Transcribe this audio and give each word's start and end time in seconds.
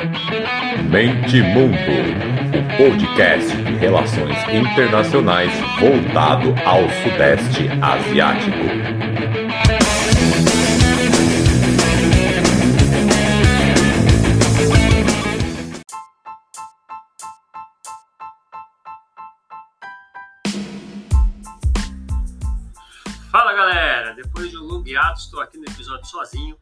Mente 0.00 1.42
Mundo, 1.42 1.76
o 2.56 2.76
podcast 2.78 3.54
de 3.54 3.74
relações 3.76 4.34
internacionais 4.48 5.52
voltado 5.78 6.54
ao 6.64 6.88
Sudeste 7.02 7.68
Asiático. 7.82 8.56
Fala 23.30 23.52
galera, 23.52 24.14
depois 24.14 24.50
de 24.50 24.56
um 24.56 24.62
longo 24.62 24.88
hiato 24.88 25.20
estou 25.20 25.42
aqui 25.42 25.58
no 25.58 25.64
episódio 25.64 26.06
sozinho. 26.06 26.56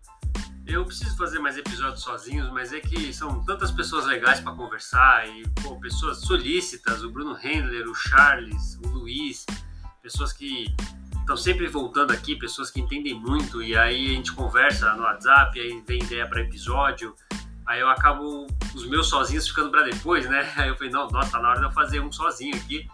Eu 0.68 0.84
preciso 0.84 1.16
fazer 1.16 1.38
mais 1.38 1.56
episódios 1.56 2.02
sozinhos, 2.02 2.50
mas 2.50 2.74
é 2.74 2.80
que 2.80 3.10
são 3.10 3.42
tantas 3.42 3.70
pessoas 3.70 4.04
legais 4.04 4.38
para 4.38 4.52
conversar 4.52 5.26
e 5.26 5.48
pô, 5.62 5.80
pessoas 5.80 6.20
solícitas, 6.20 7.02
o 7.02 7.10
Bruno 7.10 7.34
Hendler, 7.42 7.88
o 7.88 7.94
Charles, 7.94 8.78
o 8.84 8.88
Luiz, 8.88 9.46
pessoas 10.02 10.30
que 10.30 10.66
estão 11.20 11.38
sempre 11.38 11.66
voltando 11.68 12.12
aqui, 12.12 12.36
pessoas 12.36 12.70
que 12.70 12.82
entendem 12.82 13.14
muito 13.14 13.62
e 13.62 13.74
aí 13.74 14.08
a 14.08 14.10
gente 14.10 14.32
conversa 14.32 14.92
no 14.92 15.04
WhatsApp, 15.04 15.58
aí 15.58 15.82
vem 15.86 16.02
ideia 16.02 16.28
para 16.28 16.42
episódio. 16.42 17.16
Aí 17.64 17.80
eu 17.80 17.88
acabo 17.88 18.46
os 18.74 18.86
meus 18.86 19.08
sozinhos 19.08 19.48
ficando 19.48 19.70
para 19.70 19.82
depois, 19.82 20.28
né? 20.28 20.52
Aí 20.56 20.68
eu 20.68 20.76
falei, 20.76 20.90
não, 20.90 21.08
nossa, 21.08 21.32
tá 21.32 21.40
na 21.40 21.50
hora 21.50 21.58
de 21.60 21.66
eu 21.66 21.72
fazer 21.72 22.00
um 22.00 22.10
sozinho 22.10 22.56
aqui 22.56 22.88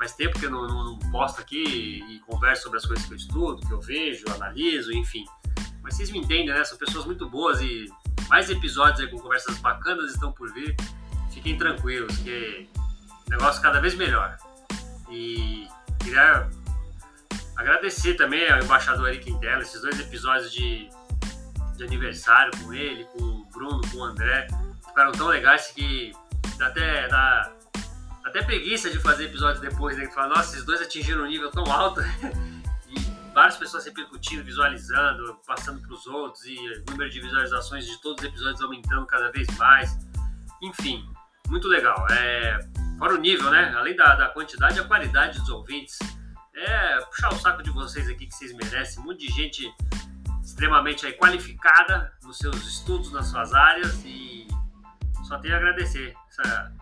faz 0.00 0.14
tempo 0.14 0.38
que 0.38 0.46
eu 0.46 0.50
não, 0.50 0.66
não, 0.66 0.84
não, 0.84 0.98
posto 1.10 1.42
aqui 1.42 2.02
e 2.08 2.18
converso 2.20 2.62
sobre 2.62 2.78
as 2.78 2.86
coisas 2.86 3.04
que 3.04 3.12
eu 3.12 3.16
estudo, 3.18 3.66
que 3.66 3.70
eu 3.70 3.80
vejo, 3.82 4.24
analiso, 4.30 4.90
enfim. 4.92 5.26
Mas 5.90 5.96
vocês 5.96 6.10
me 6.12 6.20
entendem, 6.20 6.54
né? 6.54 6.62
São 6.62 6.78
pessoas 6.78 7.04
muito 7.04 7.28
boas 7.28 7.60
e 7.60 7.92
mais 8.28 8.48
episódios 8.48 9.00
aí 9.00 9.08
com 9.08 9.18
conversas 9.18 9.58
bacanas 9.58 10.12
estão 10.12 10.30
por 10.30 10.52
vir. 10.52 10.76
Fiquem 11.32 11.58
tranquilos, 11.58 12.16
que 12.18 12.68
o 13.26 13.30
negócio 13.30 13.60
cada 13.60 13.80
vez 13.80 13.96
melhor. 13.96 14.38
E 15.10 15.66
queria 15.98 16.48
agradecer 17.56 18.14
também 18.14 18.48
ao 18.48 18.60
embaixador 18.60 19.08
Eric 19.08 19.24
Quintela, 19.24 19.62
esses 19.62 19.82
dois 19.82 19.98
episódios 19.98 20.52
de, 20.52 20.88
de 21.76 21.82
aniversário 21.82 22.52
com 22.62 22.72
ele, 22.72 23.04
com 23.06 23.24
o 23.24 23.44
Bruno, 23.46 23.80
com 23.90 23.98
o 23.98 24.04
André. 24.04 24.46
Ficaram 24.86 25.10
tão 25.10 25.26
legais 25.26 25.72
que 25.74 26.12
dá 26.56 26.68
até 26.68 27.08
dá, 27.08 27.52
até 28.26 28.42
preguiça 28.44 28.88
de 28.90 29.00
fazer 29.00 29.24
episódios 29.24 29.60
depois, 29.60 29.96
né? 29.96 30.06
Que 30.06 30.14
fala, 30.14 30.36
nossa, 30.36 30.52
esses 30.52 30.64
dois 30.64 30.80
atingiram 30.80 31.24
um 31.24 31.26
nível 31.26 31.50
tão 31.50 31.64
alto. 31.64 32.00
várias 33.34 33.56
pessoas 33.56 33.84
repercutindo, 33.84 34.42
visualizando, 34.44 35.38
passando 35.46 35.80
para 35.80 35.92
os 35.92 36.06
outros, 36.06 36.44
e 36.44 36.56
o 36.56 36.90
número 36.90 37.10
de 37.10 37.20
visualizações 37.20 37.86
de 37.86 38.00
todos 38.00 38.22
os 38.22 38.28
episódios 38.28 38.60
aumentando 38.60 39.06
cada 39.06 39.30
vez 39.30 39.46
mais. 39.56 39.98
Enfim, 40.62 41.08
muito 41.48 41.68
legal. 41.68 42.06
É, 42.10 42.58
fora 42.98 43.14
o 43.14 43.18
nível, 43.18 43.50
né? 43.50 43.74
Além 43.76 43.96
da, 43.96 44.14
da 44.14 44.28
quantidade, 44.28 44.78
a 44.78 44.84
qualidade 44.84 45.38
dos 45.38 45.48
ouvintes. 45.48 45.98
É 46.54 47.00
puxar 47.06 47.32
o 47.32 47.38
saco 47.38 47.62
de 47.62 47.70
vocês 47.70 48.08
aqui 48.08 48.26
que 48.26 48.34
vocês 48.34 48.52
merecem. 48.52 49.02
Monte 49.02 49.26
de 49.26 49.32
gente 49.32 49.72
extremamente 50.42 51.06
aí, 51.06 51.12
qualificada 51.12 52.12
nos 52.22 52.38
seus 52.38 52.56
estudos, 52.66 53.12
nas 53.12 53.28
suas 53.28 53.54
áreas, 53.54 54.02
e 54.04 54.46
só 55.24 55.38
tenho 55.38 55.54
a 55.54 55.56
agradecer 55.58 56.14
essa 56.28 56.72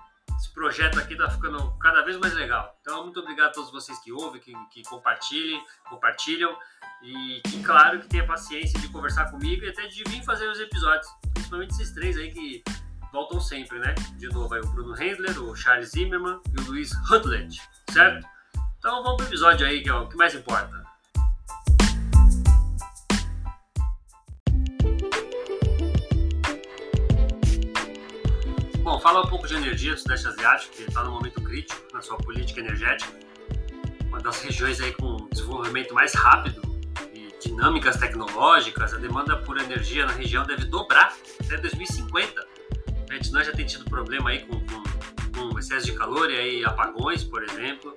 projeto 0.58 0.98
aqui 0.98 1.12
está 1.12 1.30
ficando 1.30 1.70
cada 1.78 2.02
vez 2.02 2.16
mais 2.18 2.34
legal. 2.34 2.76
Então, 2.80 3.04
muito 3.04 3.20
obrigado 3.20 3.50
a 3.50 3.52
todos 3.52 3.70
vocês 3.70 3.96
que 4.00 4.10
ouvem, 4.10 4.40
que, 4.40 4.52
que 4.72 4.82
compartilhem, 4.82 5.64
compartilham 5.88 6.54
e 7.00 7.40
que, 7.48 7.62
claro, 7.62 8.00
que 8.00 8.08
tenha 8.08 8.26
paciência 8.26 8.78
de 8.80 8.88
conversar 8.88 9.30
comigo 9.30 9.64
e 9.64 9.68
até 9.68 9.86
de 9.86 10.02
vir 10.08 10.24
fazer 10.24 10.48
os 10.48 10.58
episódios, 10.58 11.06
principalmente 11.32 11.70
esses 11.70 11.92
três 11.92 12.16
aí 12.16 12.32
que 12.32 12.64
voltam 13.12 13.40
sempre, 13.40 13.78
né? 13.78 13.94
De 14.16 14.28
novo 14.30 14.52
aí 14.52 14.60
o 14.60 14.66
Bruno 14.66 15.00
Hendler, 15.00 15.40
o 15.40 15.54
Charles 15.54 15.90
Zimmerman 15.90 16.40
e 16.52 16.60
o 16.60 16.64
Luiz 16.64 16.90
Hutland, 17.08 17.56
certo? 17.90 18.26
Então 18.78 19.00
vamos 19.04 19.18
pro 19.18 19.26
episódio 19.26 19.64
aí 19.64 19.80
que 19.80 19.88
é 19.88 19.94
o 19.94 20.08
que 20.08 20.16
mais 20.16 20.34
importa. 20.34 20.87
Bom, 28.88 28.98
falar 28.98 29.20
um 29.20 29.26
pouco 29.26 29.46
de 29.46 29.54
energia 29.54 29.92
do 29.92 30.00
Sudeste 30.00 30.28
Asiático, 30.28 30.74
que 30.74 30.84
está 30.84 31.04
num 31.04 31.10
momento 31.10 31.42
crítico 31.42 31.78
na 31.92 32.00
sua 32.00 32.16
política 32.16 32.60
energética. 32.60 33.12
Uma 34.06 34.18
das 34.18 34.40
regiões 34.40 34.80
aí 34.80 34.94
com 34.94 35.28
desenvolvimento 35.30 35.92
mais 35.92 36.14
rápido 36.14 36.62
e 37.12 37.28
dinâmicas 37.38 37.98
tecnológicas, 37.98 38.94
a 38.94 38.96
demanda 38.96 39.36
por 39.36 39.58
energia 39.58 40.06
na 40.06 40.12
região 40.12 40.42
deve 40.42 40.64
dobrar 40.64 41.14
até 41.38 41.58
2050. 41.58 42.40
A 42.40 43.10
Vietnã 43.10 43.44
já 43.44 43.52
tem 43.52 43.66
tido 43.66 43.84
problema 43.84 44.30
aí 44.30 44.46
com, 44.46 44.58
com, 44.58 45.50
com 45.50 45.58
excesso 45.58 45.84
de 45.84 45.92
calor 45.92 46.30
e 46.30 46.38
aí 46.38 46.64
apagões, 46.64 47.22
por 47.22 47.42
exemplo. 47.42 47.94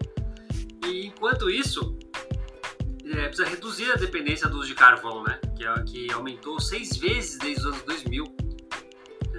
E 0.85 1.06
enquanto 1.06 1.50
isso, 1.50 1.97
é, 3.06 3.30
precisa 3.30 3.47
reduzir 3.47 3.90
a 3.94 3.96
dependência 3.96 4.50
do 4.50 4.57
uso 4.57 4.68
de 4.68 4.75
carvão, 4.75 5.24
né? 5.24 5.40
Que, 5.56 5.66
é, 5.66 5.84
que 5.84 6.12
aumentou 6.12 6.59
seis 6.59 6.97
vezes 6.97 7.38
desde 7.38 7.62
os 7.62 7.68
anos 7.68 7.81
2000 7.84 8.41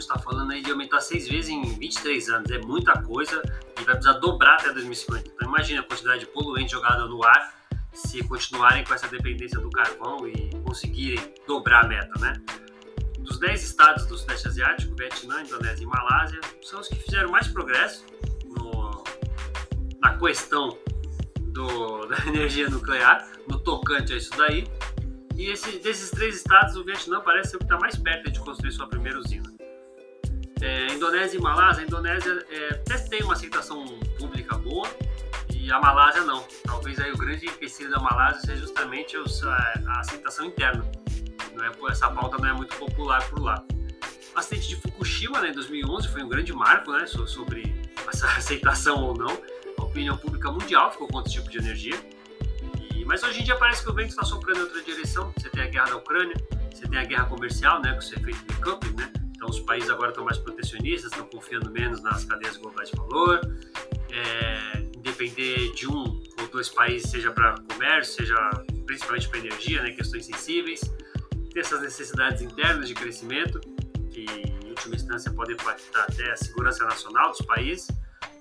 está 0.03 0.19
falando 0.19 0.53
aí 0.53 0.63
de 0.63 0.71
aumentar 0.71 1.01
seis 1.01 1.29
vezes 1.29 1.51
em 1.51 1.63
23 1.63 2.29
anos. 2.31 2.51
É 2.51 2.59
muita 2.59 3.01
coisa 3.03 3.43
e 3.81 3.85
vai 3.85 3.95
precisar 3.95 4.19
dobrar 4.19 4.55
até 4.55 4.73
2050. 4.73 5.29
Então 5.29 5.49
imagine 5.49 5.79
a 5.79 5.83
quantidade 5.83 6.21
de 6.21 6.27
poluente 6.27 6.73
jogada 6.73 7.07
no 7.07 7.25
ar 7.25 7.63
se 7.93 8.23
continuarem 8.25 8.85
com 8.85 8.95
essa 8.95 9.07
dependência 9.07 9.61
do 9.61 9.71
carvão 9.71 10.27
e 10.27 10.51
conseguirem 10.65 11.35
dobrar 11.47 11.85
a 11.85 11.89
meta, 11.89 12.19
né? 12.21 12.33
Dos 13.19 13.39
10 13.39 13.63
estados 13.63 14.07
do 14.07 14.17
Sudeste 14.17 14.49
Asiático, 14.49 14.95
Vietnã, 14.97 15.43
Indonésia 15.43 15.85
e 15.85 15.87
Malásia, 15.87 16.41
são 16.63 16.81
os 16.81 16.89
que 16.89 16.97
fizeram 16.97 17.31
mais 17.31 17.47
progresso 17.49 18.05
no, 18.47 19.05
na 20.01 20.19
questão 20.19 20.77
do, 21.39 22.07
da 22.09 22.17
energia 22.27 22.69
nuclear, 22.69 23.29
no 23.49 23.59
tocante 23.59 24.13
a 24.13 24.17
isso 24.17 24.31
daí. 24.37 24.67
E 25.37 25.51
esse, 25.51 25.79
desses 25.79 26.11
três 26.11 26.37
estados, 26.37 26.77
o 26.77 26.85
Vietnã 26.85 27.21
parece 27.21 27.51
ser 27.51 27.57
o 27.57 27.59
que 27.61 27.65
está 27.65 27.79
mais 27.79 27.97
perto 27.97 28.31
de 28.31 28.41
construir 28.41 28.73
sua 28.73 28.89
primeira 28.89 29.19
usina. 29.19 29.52
É, 31.03 31.05
Indonésia 31.05 31.37
e 31.37 31.41
Malásia, 31.41 31.83
a 31.83 31.87
Indonésia 31.87 32.47
é, 32.49 32.69
até 32.75 32.97
tem 32.97 33.23
uma 33.25 33.33
aceitação 33.33 33.85
pública 34.19 34.57
boa 34.57 34.89
e 35.53 35.71
a 35.73 35.81
Malásia 35.81 36.23
não. 36.23 36.47
Talvez 36.65 37.01
aí 37.01 37.11
o 37.11 37.19
grande 37.19 37.47
empecilho 37.47 37.91
da 37.91 37.99
Malásia 37.99 38.41
seja 38.43 38.61
justamente 38.61 39.17
a, 39.17 39.81
a 39.89 40.01
aceitação 40.01 40.47
interna. 40.47 40.89
Não 41.55 41.65
é, 41.65 41.73
essa 41.91 42.09
pauta 42.09 42.39
não 42.39 42.49
é 42.49 42.53
muito 42.53 42.77
popular 42.77 43.21
por 43.29 43.41
lá. 43.41 43.65
O 44.33 44.39
acidente 44.39 44.69
de 44.69 44.77
Fukushima, 44.77 45.41
né, 45.41 45.51
em 45.51 45.55
2011, 45.55 46.07
foi 46.07 46.23
um 46.23 46.29
grande 46.29 46.53
marco 46.53 46.93
né, 46.93 47.05
sobre 47.07 47.75
essa 48.09 48.27
aceitação 48.39 49.03
ou 49.03 49.17
não. 49.17 49.43
A 49.79 49.83
opinião 49.83 50.17
pública 50.17 50.53
mundial 50.53 50.93
ficou 50.93 51.09
contra 51.09 51.29
esse 51.29 51.41
tipo 51.41 51.51
de 51.51 51.59
energia. 51.59 52.01
E, 52.95 53.05
mas 53.05 53.25
hoje 53.25 53.41
em 53.41 53.45
dia 53.45 53.57
parece 53.57 53.83
que 53.83 53.91
o 53.91 53.95
vento 53.95 54.11
está 54.11 54.25
soprando 54.25 54.59
em 54.59 54.63
outra 54.63 54.81
direção. 54.83 55.33
Você 55.37 55.51
tem 55.51 55.65
a 55.65 55.67
guerra 55.67 55.87
da 55.87 55.97
Ucrânia, 55.97 56.37
você 56.73 56.87
tem 56.87 56.99
a 57.01 57.05
guerra 57.05 57.25
comercial, 57.25 57.83
né, 57.83 57.93
com 57.93 57.99
esse 57.99 58.15
efeito 58.15 58.39
de 58.47 58.61
coupling, 58.61 58.95
né, 58.95 59.13
então, 59.43 59.51
os 59.51 59.59
países 59.59 59.91
agora 59.91 60.11
estão 60.11 60.25
mais 60.25 60.39
protecionistas, 60.39 61.11
estão 61.11 61.27
confiando 61.27 61.69
menos 61.69 62.01
nas 62.01 62.25
cadeias 62.25 62.57
globais 62.57 62.89
de 62.89 62.97
valor. 62.97 63.41
É, 64.09 64.83
depender 64.99 65.73
de 65.73 65.89
um 65.89 66.23
ou 66.39 66.47
dois 66.53 66.69
países, 66.69 67.11
seja 67.11 67.33
para 67.33 67.57
comércio, 67.69 68.15
seja 68.15 68.37
principalmente 68.87 69.29
para 69.29 69.41
energia, 69.41 69.83
né, 69.83 69.91
questões 69.91 70.27
sensíveis. 70.27 70.81
Ter 71.53 71.59
essas 71.59 71.81
necessidades 71.81 72.41
internas 72.41 72.87
de 72.87 72.95
crescimento, 72.95 73.59
que 74.13 74.27
em 74.65 74.69
última 74.69 74.95
instância 74.95 75.29
podem 75.33 75.55
impactar 75.55 76.05
até 76.05 76.31
a 76.31 76.37
segurança 76.37 76.85
nacional 76.85 77.31
dos 77.31 77.41
países. 77.41 77.89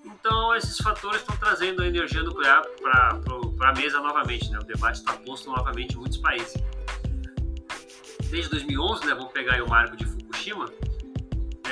Então, 0.05 0.55
esses 0.55 0.77
fatores 0.77 1.21
estão 1.21 1.35
trazendo 1.37 1.81
a 1.81 1.87
energia 1.87 2.21
nuclear 2.21 2.61
para 2.79 3.19
a 3.59 3.73
mesa 3.73 3.99
novamente. 3.99 4.51
Né? 4.51 4.59
O 4.59 4.63
debate 4.63 4.99
está 4.99 5.13
posto 5.13 5.49
novamente 5.49 5.95
em 5.95 5.97
muitos 5.97 6.19
países. 6.19 6.53
Desde 8.29 8.51
2011, 8.51 9.07
né, 9.07 9.15
vamos 9.15 9.31
pegar 9.31 9.61
o 9.63 9.67
marco 9.67 9.97
de 9.97 10.05
Fukushima, 10.05 10.65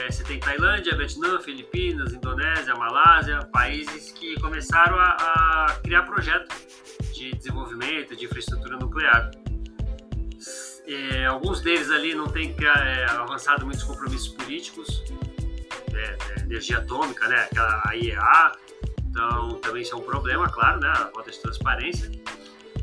é, 0.09 0.11
você 0.11 0.23
tem 0.23 0.39
Tailândia, 0.39 0.97
Vietnã, 0.97 1.39
Filipinas, 1.39 2.13
Indonésia, 2.13 2.75
Malásia, 2.75 3.39
países 3.53 4.11
que 4.11 4.39
começaram 4.39 4.97
a, 4.97 5.05
a 5.05 5.75
criar 5.83 6.03
projetos 6.03 6.55
de 7.13 7.31
desenvolvimento 7.35 8.15
de 8.15 8.25
infraestrutura 8.25 8.77
nuclear. 8.77 9.29
É, 10.87 11.25
alguns 11.27 11.61
deles 11.61 11.91
ali 11.91 12.15
não 12.15 12.27
têm 12.27 12.55
é, 12.59 13.05
avançado 13.11 13.65
muitos 13.65 13.83
compromissos 13.83 14.29
políticos, 14.29 15.03
é, 15.93 16.17
é 16.39 16.39
energia 16.41 16.79
atômica, 16.79 17.27
né, 17.27 17.47
aquela 17.51 17.83
IEA, 17.93 18.51
então 19.07 19.59
também 19.59 19.83
isso 19.83 19.93
é 19.93 19.97
um 19.97 20.01
problema, 20.01 20.49
claro, 20.49 20.79
né, 20.79 20.89
a 20.89 21.05
falta 21.13 21.29
de 21.29 21.39
transparência. 21.39 22.09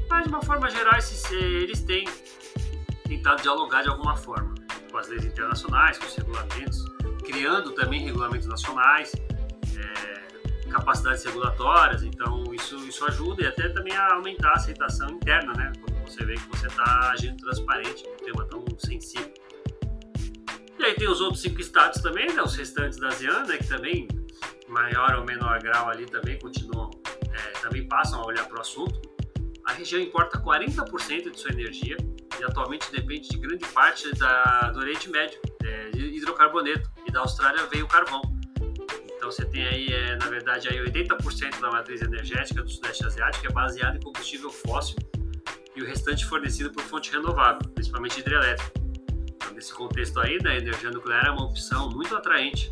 Mas 0.09 0.23
de 0.23 0.29
uma 0.29 0.43
forma 0.43 0.71
geral, 0.71 0.97
esses, 0.97 1.29
eles 1.33 1.83
têm 1.83 2.07
tentado 3.09 3.43
dialogar 3.43 3.83
de 3.83 3.89
alguma 3.89 4.17
forma 4.17 4.55
com 4.93 4.99
as 4.99 5.09
leis 5.09 5.25
internacionais, 5.25 5.99
com 5.99 6.07
os 6.07 6.15
regulamentos, 6.15 6.96
criando 7.27 7.73
também 7.73 8.01
regulamentos 8.01 8.47
nacionais, 8.47 9.13
é, 9.77 10.71
capacidades 10.71 11.25
regulatórias, 11.25 12.03
então 12.03 12.45
isso, 12.55 12.77
isso 12.87 13.05
ajuda 13.07 13.43
e 13.43 13.47
até 13.47 13.69
também 13.69 13.95
a 13.95 14.15
aumentar 14.15 14.51
a 14.51 14.55
aceitação 14.55 15.09
interna, 15.11 15.53
né? 15.55 15.73
Quando 15.81 16.09
você 16.09 16.25
vê 16.25 16.35
que 16.35 16.49
você 16.49 16.67
está 16.67 17.11
agindo 17.11 17.37
transparente 17.37 18.05
num 18.07 18.17
tema 18.17 18.45
tão 18.47 18.65
sensível. 18.79 19.33
E 20.79 20.79
daí 20.79 20.95
tem 20.95 21.09
os 21.09 21.21
outros 21.21 21.43
cinco 21.43 21.61
estados 21.61 22.01
também, 22.01 22.33
né, 22.33 22.43
os 22.43 22.55
restantes 22.55 22.99
da 22.99 23.09
ASEAN, 23.09 23.45
né, 23.45 23.57
que 23.57 23.67
também, 23.67 24.07
maior 24.69 25.17
ou 25.17 25.25
menor 25.25 25.61
grau 25.61 25.89
ali 25.89 26.07
também 26.07 26.39
continuam, 26.39 26.91
é, 27.33 27.59
também 27.61 27.89
passam 27.89 28.21
a 28.21 28.27
olhar 28.27 28.47
para 28.47 28.59
o 28.59 28.61
assunto. 28.61 29.01
A 29.65 29.73
região 29.73 30.01
importa 30.01 30.39
40% 30.39 31.31
de 31.31 31.41
sua 31.41 31.51
energia 31.51 31.97
e 32.39 32.45
atualmente 32.45 32.91
depende 32.91 33.29
de 33.29 33.39
grande 33.39 33.67
parte 33.69 34.13
da, 34.17 34.71
do 34.71 34.81
Oriente 34.81 35.09
Médio, 35.11 35.41
é, 35.65 35.91
hidrocarboneto, 35.97 36.91
e 37.07 37.13
da 37.13 37.21
Austrália 37.21 37.67
veio 37.67 37.85
o 37.85 37.89
carvão. 37.89 38.23
Então 39.17 39.31
você 39.31 39.45
tem 39.45 39.67
aí, 39.67 39.93
é, 39.93 40.17
na 40.17 40.27
verdade, 40.27 40.69
aí 40.69 40.79
80% 40.79 41.61
da 41.61 41.71
matriz 41.71 42.01
energética 42.03 42.63
do 42.63 42.71
Sudeste 42.71 43.05
Asiático 43.05 43.47
é 43.47 43.51
baseada 43.51 43.97
em 43.97 44.01
combustível 44.01 44.51
fóssil 44.51 44.97
e 45.75 45.83
o 45.83 45.87
restante 45.87 46.25
fornecido 46.25 46.71
por 46.71 46.83
fonte 46.85 47.11
renovável, 47.13 47.61
principalmente 47.75 48.21
hidrelétrica. 48.21 48.73
Então, 49.35 49.53
nesse 49.53 49.73
contexto 49.73 50.19
aí, 50.21 50.43
né, 50.43 50.53
a 50.53 50.57
energia 50.57 50.91
nuclear 50.91 51.27
é 51.27 51.31
uma 51.31 51.45
opção 51.45 51.91
muito 51.91 52.17
atraente. 52.17 52.71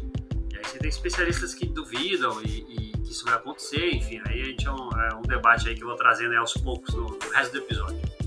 E 0.53 0.57
aí 0.57 0.65
você 0.65 0.79
tem 0.79 0.89
especialistas 0.89 1.55
que 1.55 1.67
duvidam 1.67 2.41
e, 2.43 2.65
e 2.69 2.93
que 2.93 3.11
isso 3.11 3.25
vai 3.25 3.35
acontecer, 3.35 3.91
enfim, 3.91 4.23
aí 4.27 4.41
a 4.41 4.45
gente 4.45 4.67
é 4.67 4.71
um, 4.71 4.89
é 4.91 5.15
um 5.17 5.23
debate 5.23 5.69
aí 5.69 5.75
que 5.75 5.83
eu 5.83 5.89
vou 5.89 5.97
trazendo 5.97 6.35
aos 6.37 6.55
poucos 6.55 6.95
no, 6.95 7.07
no 7.07 7.31
resto 7.31 7.53
do 7.53 7.59
episódio. 7.59 8.24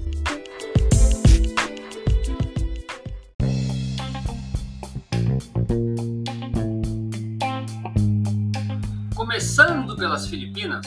Começando 9.37 9.95
pelas 9.95 10.25
Filipinas, 10.25 10.83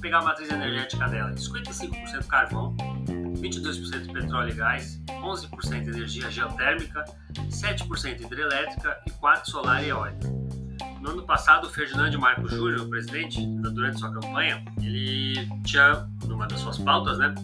pegar 0.00 0.20
a 0.20 0.22
matriz 0.22 0.48
energética 0.48 1.08
dela: 1.08 1.32
55% 1.32 2.24
carvão, 2.28 2.76
22% 3.08 4.12
petróleo 4.12 4.52
e 4.52 4.54
gás, 4.54 5.02
11% 5.08 5.88
energia 5.88 6.30
geotérmica, 6.30 7.04
7% 7.34 8.20
hidrelétrica 8.20 8.96
e 9.08 9.10
4% 9.10 9.44
solar 9.44 9.82
e 9.82 9.88
eólica. 9.88 10.28
No 11.00 11.10
ano 11.10 11.24
passado, 11.24 11.66
o 11.66 11.68
Ferdinando 11.68 12.16
Marcos 12.20 12.52
Júnior, 12.52 12.88
presidente, 12.88 13.44
durante 13.44 13.98
sua 13.98 14.12
campanha, 14.12 14.64
ele 14.80 15.48
tinha, 15.64 16.08
numa 16.28 16.46
das 16.46 16.60
suas 16.60 16.78
pautas, 16.78 17.18
né, 17.18 17.34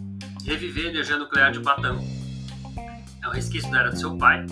reviver 0.45 0.87
a 0.87 0.91
energia 0.91 1.19
nuclear 1.19 1.51
de 1.51 1.59
Batam. 1.59 1.99
É 3.21 3.29
um 3.29 3.33
resquício 3.33 3.69
da 3.73 3.81
era 3.81 3.91
do 3.91 3.99
seu 3.99 4.17
pai. 4.17 4.47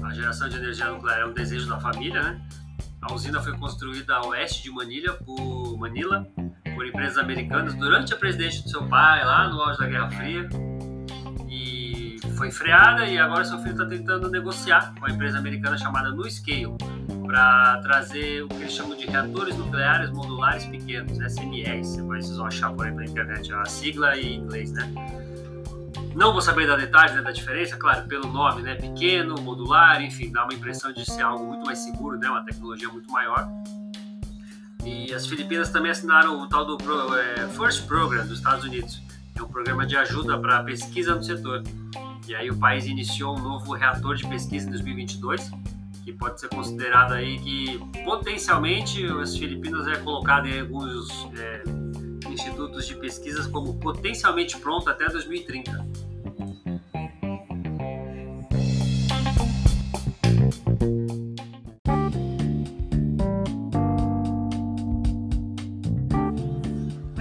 A 0.00 0.14
geração 0.14 0.48
de 0.48 0.58
energia 0.58 0.88
nuclear 0.90 1.18
é 1.18 1.26
um 1.26 1.32
desejo 1.32 1.68
da 1.68 1.80
família, 1.80 2.22
né? 2.22 2.40
A 3.04 3.12
usina 3.12 3.40
foi 3.40 3.56
construída 3.56 4.16
a 4.16 4.26
oeste 4.26 4.62
de 4.62 4.70
Manila 4.70 5.14
por, 5.14 5.78
Manila 5.78 6.26
por 6.74 6.86
empresas 6.86 7.18
americanas 7.18 7.74
durante 7.74 8.12
a 8.12 8.16
presidência 8.16 8.62
do 8.62 8.68
seu 8.68 8.86
pai, 8.86 9.24
lá 9.24 9.48
no 9.48 9.60
auge 9.60 9.78
da 9.78 9.86
Guerra 9.86 10.10
Fria 10.10 10.48
foi 12.34 12.50
freada 12.50 13.06
e 13.06 13.18
agora 13.18 13.44
seu 13.44 13.58
filho 13.58 13.72
está 13.72 13.86
tentando 13.86 14.30
negociar 14.30 14.94
com 14.98 15.06
a 15.06 15.10
empresa 15.10 15.38
americana 15.38 15.78
chamada 15.78 16.10
NuScale 16.10 16.76
para 17.24 17.78
trazer 17.78 18.42
o 18.42 18.48
que 18.48 18.56
eles 18.56 18.72
chamam 18.72 18.96
de 18.96 19.06
reatores 19.06 19.56
nucleares 19.56 20.10
modulares 20.10 20.66
pequenos, 20.66 21.18
SMRs. 21.18 21.96
Vocês 21.96 22.36
vão 22.36 22.46
achar 22.46 22.72
por 22.72 22.86
aí 22.86 22.92
na 22.92 23.04
internet 23.04 23.52
a 23.52 23.64
sigla 23.64 24.18
em 24.18 24.40
inglês, 24.40 24.72
né? 24.72 24.92
Não 26.14 26.32
vou 26.32 26.40
saber 26.40 26.66
dar 26.66 26.76
detalhes 26.76 27.14
né, 27.14 27.22
da 27.22 27.32
diferença, 27.32 27.76
claro, 27.76 28.06
pelo 28.06 28.28
nome, 28.28 28.62
né? 28.62 28.76
Pequeno, 28.76 29.34
modular, 29.40 30.00
enfim, 30.00 30.30
dá 30.30 30.44
uma 30.44 30.54
impressão 30.54 30.92
de 30.92 31.04
ser 31.04 31.22
algo 31.22 31.44
muito 31.44 31.66
mais 31.66 31.78
seguro, 31.78 32.16
né? 32.16 32.28
Uma 32.30 32.44
tecnologia 32.44 32.88
muito 32.88 33.10
maior. 33.10 33.48
E 34.84 35.12
as 35.12 35.26
Filipinas 35.26 35.70
também 35.70 35.90
assinaram 35.90 36.40
o 36.40 36.46
tal 36.46 36.64
do 36.64 36.76
é, 37.16 37.48
First 37.48 37.86
Program 37.86 38.24
dos 38.26 38.38
Estados 38.38 38.64
Unidos. 38.64 39.02
É 39.34 39.42
um 39.42 39.48
programa 39.48 39.84
de 39.84 39.96
ajuda 39.96 40.38
para 40.38 40.62
pesquisa 40.62 41.14
no 41.14 41.24
setor. 41.24 41.64
E 42.28 42.34
aí 42.34 42.48
o 42.48 42.56
país 42.56 42.86
iniciou 42.86 43.36
um 43.36 43.42
novo 43.42 43.72
reator 43.74 44.14
de 44.14 44.26
pesquisa 44.28 44.68
em 44.68 44.70
2022, 44.70 45.50
que 46.04 46.12
pode 46.12 46.40
ser 46.40 46.48
considerado 46.48 47.12
aí 47.12 47.38
que 47.40 47.78
potencialmente 48.04 49.04
as 49.20 49.36
Filipinas 49.36 49.86
é 49.88 49.96
colocado 49.96 50.46
em 50.46 50.60
alguns 50.60 51.28
é, 51.38 51.62
institutos 52.30 52.86
de 52.86 52.94
pesquisas 52.94 53.46
como 53.46 53.74
potencialmente 53.80 54.56
pronto 54.58 54.88
até 54.88 55.08
2030. 55.08 56.03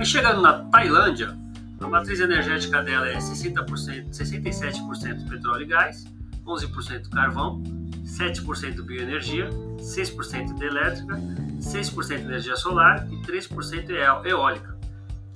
Chegando 0.06 0.42
na 0.42 0.60
Tailândia, 0.66 1.36
a 1.80 1.88
matriz 1.88 2.20
energética 2.20 2.84
dela 2.84 3.10
é 3.10 3.18
60%, 3.18 4.10
67% 4.10 5.30
petróleo 5.30 5.64
e 5.64 5.66
gás, 5.66 6.06
11% 6.46 7.10
carvão, 7.10 7.64
7% 8.04 8.82
bioenergia, 8.84 9.50
6% 9.78 10.56
de 10.56 10.66
elétrica, 10.66 11.16
6% 11.60 12.20
energia 12.20 12.56
solar 12.58 13.08
e 13.10 13.16
3% 13.22 14.26
eólica. 14.26 14.78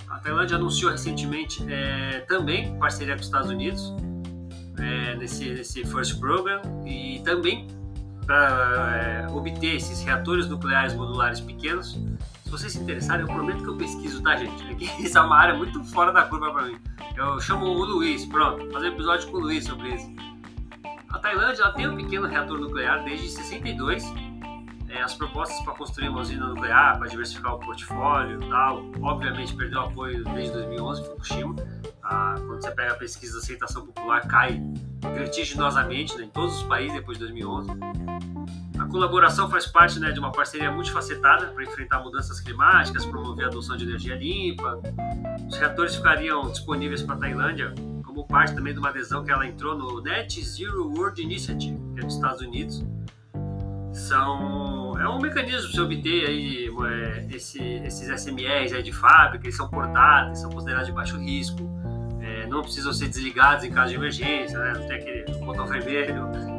A 0.10 0.19
Tailândia 0.19 0.58
anunciou 0.58 0.92
recentemente 0.92 1.66
é, 1.72 2.20
também 2.28 2.78
parceria 2.78 3.16
com 3.16 3.22
os 3.22 3.28
Estados 3.28 3.50
Unidos 3.50 3.94
é, 4.78 5.16
nesse, 5.16 5.50
nesse 5.50 5.86
First 5.86 6.20
Program 6.20 6.62
e 6.86 7.22
também 7.24 7.68
para 8.25 9.28
é, 9.28 9.28
obter 9.31 9.78
esses 9.78 10.04
reatores 10.04 10.48
nucleares 10.48 10.94
modulares 10.94 11.40
pequenos 11.40 11.98
se 12.48 12.52
vocês 12.52 12.72
se 12.72 12.80
interessarem, 12.80 13.26
eu 13.26 13.28
prometo 13.28 13.62
que 13.62 13.68
eu 13.68 13.76
pesquiso, 13.76 14.24
tá, 14.24 14.38
gente? 14.38 15.04
Isso 15.04 15.18
é 15.20 15.22
uma 15.22 15.38
área 15.38 15.54
muito 15.54 15.84
fora 15.84 16.14
da 16.14 16.24
curva 16.24 16.52
para 16.52 16.66
mim. 16.68 16.80
Eu 17.16 17.40
chamo 17.42 17.66
o 17.66 17.84
Luiz, 17.84 18.26
pronto, 18.26 18.72
fazer 18.72 18.90
um 18.90 18.94
episódio 18.94 19.30
com 19.30 19.38
o 19.38 19.40
Luiz 19.42 19.66
sobre 19.66 19.94
isso. 19.94 20.10
A 21.10 21.20
Tailândia 21.20 21.64
ela 21.64 21.74
tem 21.74 21.90
um 21.90 21.96
pequeno 21.98 22.26
reator 22.26 22.58
nuclear 22.58 23.04
desde 23.04 23.30
62. 23.30 24.04
É, 24.90 25.02
as 25.02 25.14
propostas 25.14 25.60
para 25.66 25.74
construir 25.74 26.08
uma 26.08 26.22
usina 26.22 26.48
nuclear, 26.48 26.98
para 26.98 27.08
diversificar 27.10 27.56
o 27.56 27.60
portfólio 27.60 28.42
e 28.42 28.50
tal, 28.50 28.86
obviamente 29.02 29.54
perdeu 29.54 29.82
apoio 29.82 30.24
desde 30.24 30.54
2011, 30.54 31.04
Fukushima. 31.04 31.56
Ah, 32.02 32.36
quando 32.38 32.62
você 32.62 32.72
pega 32.72 32.94
a 32.94 32.96
pesquisa 32.96 33.34
de 33.34 33.40
aceitação 33.40 33.86
popular, 33.86 34.26
cai 34.26 34.62
vertiginosamente 35.14 36.18
né, 36.18 36.24
em 36.24 36.30
todos 36.30 36.62
os 36.62 36.64
países 36.64 36.94
depois 36.94 37.18
de 37.18 37.26
2011. 37.26 37.72
Colaboração 38.98 39.48
faz 39.48 39.68
parte 39.68 40.00
né, 40.00 40.12
de 40.12 40.20
uma 40.20 40.32
parceria 40.32 40.72
multifacetada 40.72 41.46
para 41.46 41.64
enfrentar 41.64 42.00
mudanças 42.00 42.40
climáticas, 42.40 43.06
promover 43.06 43.46
a 43.46 43.48
adoção 43.48 43.78
de 43.78 43.86
energia 43.86 44.16
limpa. 44.16 44.82
Os 45.48 45.56
reatores 45.56 45.96
ficariam 45.96 46.50
disponíveis 46.50 47.04
para 47.04 47.14
a 47.14 47.18
Tailândia 47.20 47.76
como 48.04 48.26
parte 48.26 48.56
também 48.56 48.74
de 48.74 48.80
uma 48.80 48.90
adesão 48.90 49.24
que 49.24 49.30
ela 49.30 49.46
entrou 49.46 49.78
no 49.78 50.02
Net 50.02 50.44
Zero 50.44 50.92
World 50.98 51.22
Initiative, 51.22 51.80
que 51.94 52.00
é 52.00 52.04
dos 52.06 52.16
Estados 52.16 52.42
Unidos. 52.42 52.84
São, 53.94 55.00
é 55.00 55.08
um 55.08 55.22
mecanismo 55.22 55.62
para 55.62 55.72
você 55.74 55.82
obter 55.82 56.26
aí, 56.26 56.68
é, 56.68 57.27
esse, 57.36 57.62
esses 57.62 58.10
SMRs 58.10 58.74
aí 58.74 58.82
de 58.82 58.92
fábrica, 58.92 59.46
eles 59.46 59.56
são 59.56 59.70
portáteis, 59.70 60.39
são 60.39 60.50
considerados 60.50 60.88
de 60.88 60.94
baixo 60.94 61.18
risco, 61.18 61.70
é, 62.20 62.48
não 62.48 62.63
precisam 62.63 62.92
ser 62.92 63.10
desligados 63.10 63.63
em 63.63 63.70
caso 63.70 63.89
de 63.89 63.96
emergência, 63.96 64.58
né? 64.58 64.74
não 64.75 64.88
tem 64.88 64.98
aquele 64.98 65.46
botão 65.46 65.68
vermelho 65.68 66.57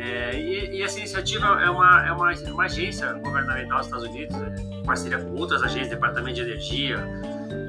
é, 0.00 0.34
e, 0.34 0.78
e, 0.78 0.82
essa 0.82 0.98
iniciativa 0.98 1.46
é 1.62 1.68
uma, 1.68 2.06
é 2.06 2.10
uma, 2.10 2.32
uma 2.32 2.64
agência 2.64 3.12
governamental 3.12 3.78
dos 3.78 3.86
Estados 3.86 4.06
Unidos, 4.06 4.34
né, 4.34 4.54
parceria 4.86 5.18
com 5.18 5.34
outras 5.34 5.62
agências, 5.62 5.90
Departamento 5.90 6.36
de 6.36 6.40
Energia, 6.40 7.04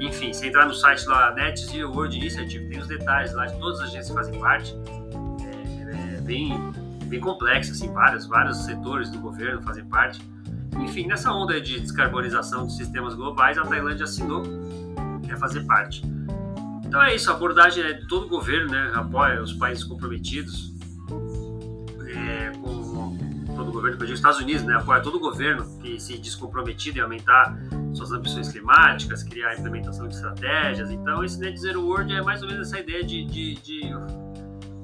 enfim, 0.00 0.32
se 0.32 0.46
entrar 0.46 0.64
no 0.64 0.72
site 0.72 1.06
lá, 1.06 1.34
Net 1.34 1.60
Zero 1.60 1.90
World 1.92 2.16
Initiative, 2.16 2.68
tem 2.70 2.78
os 2.78 2.88
detalhes 2.88 3.34
lá 3.34 3.44
de 3.44 3.58
todas 3.58 3.80
as 3.80 3.88
agências 3.88 4.08
que 4.08 4.14
fazem 4.14 4.40
parte. 4.40 4.74
É, 5.44 6.16
é 6.16 6.20
bem, 6.22 6.72
bem 7.04 7.20
complexo, 7.20 7.72
assim, 7.72 7.92
vários, 7.92 8.26
vários 8.26 8.64
setores 8.64 9.10
do 9.10 9.18
governo 9.18 9.60
fazem 9.60 9.84
parte. 9.84 10.20
Enfim, 10.80 11.06
nessa 11.06 11.30
onda 11.30 11.60
de 11.60 11.80
descarbonização 11.80 12.64
dos 12.64 12.78
sistemas 12.78 13.14
globais, 13.14 13.58
a 13.58 13.62
Tailândia 13.62 14.04
assinou, 14.04 14.42
quer 15.26 15.36
fazer 15.36 15.66
parte. 15.66 16.02
Então 16.86 17.02
é 17.02 17.14
isso, 17.14 17.30
a 17.30 17.34
abordagem 17.34 17.84
é 17.84 17.92
de 17.92 18.06
todo 18.08 18.24
o 18.24 18.28
governo, 18.28 18.70
né, 18.70 18.90
apoia 18.94 19.42
os 19.42 19.52
países 19.52 19.84
comprometidos, 19.84 20.71
governo, 23.82 23.98
que 23.98 24.04
digo 24.04 24.14
Estados 24.14 24.40
Unidos, 24.40 24.62
né, 24.62 24.74
apoia 24.74 25.00
todo 25.00 25.18
governo 25.18 25.64
que 25.80 25.98
se 26.00 26.16
diz 26.16 26.34
comprometido 26.34 26.98
em 26.98 27.00
aumentar 27.00 27.56
suas 27.92 28.12
ambições 28.12 28.48
climáticas, 28.48 29.22
criar 29.22 29.50
a 29.50 29.54
implementação 29.56 30.06
de 30.06 30.14
estratégias. 30.14 30.90
Então, 30.90 31.24
esse 31.24 31.38
Net 31.38 31.58
Zero 31.58 31.82
World 31.84 32.14
é 32.14 32.22
mais 32.22 32.42
ou 32.42 32.48
menos 32.48 32.68
essa 32.68 32.78
ideia 32.78 33.04
de, 33.04 33.24
de, 33.24 33.54
de 33.56 33.90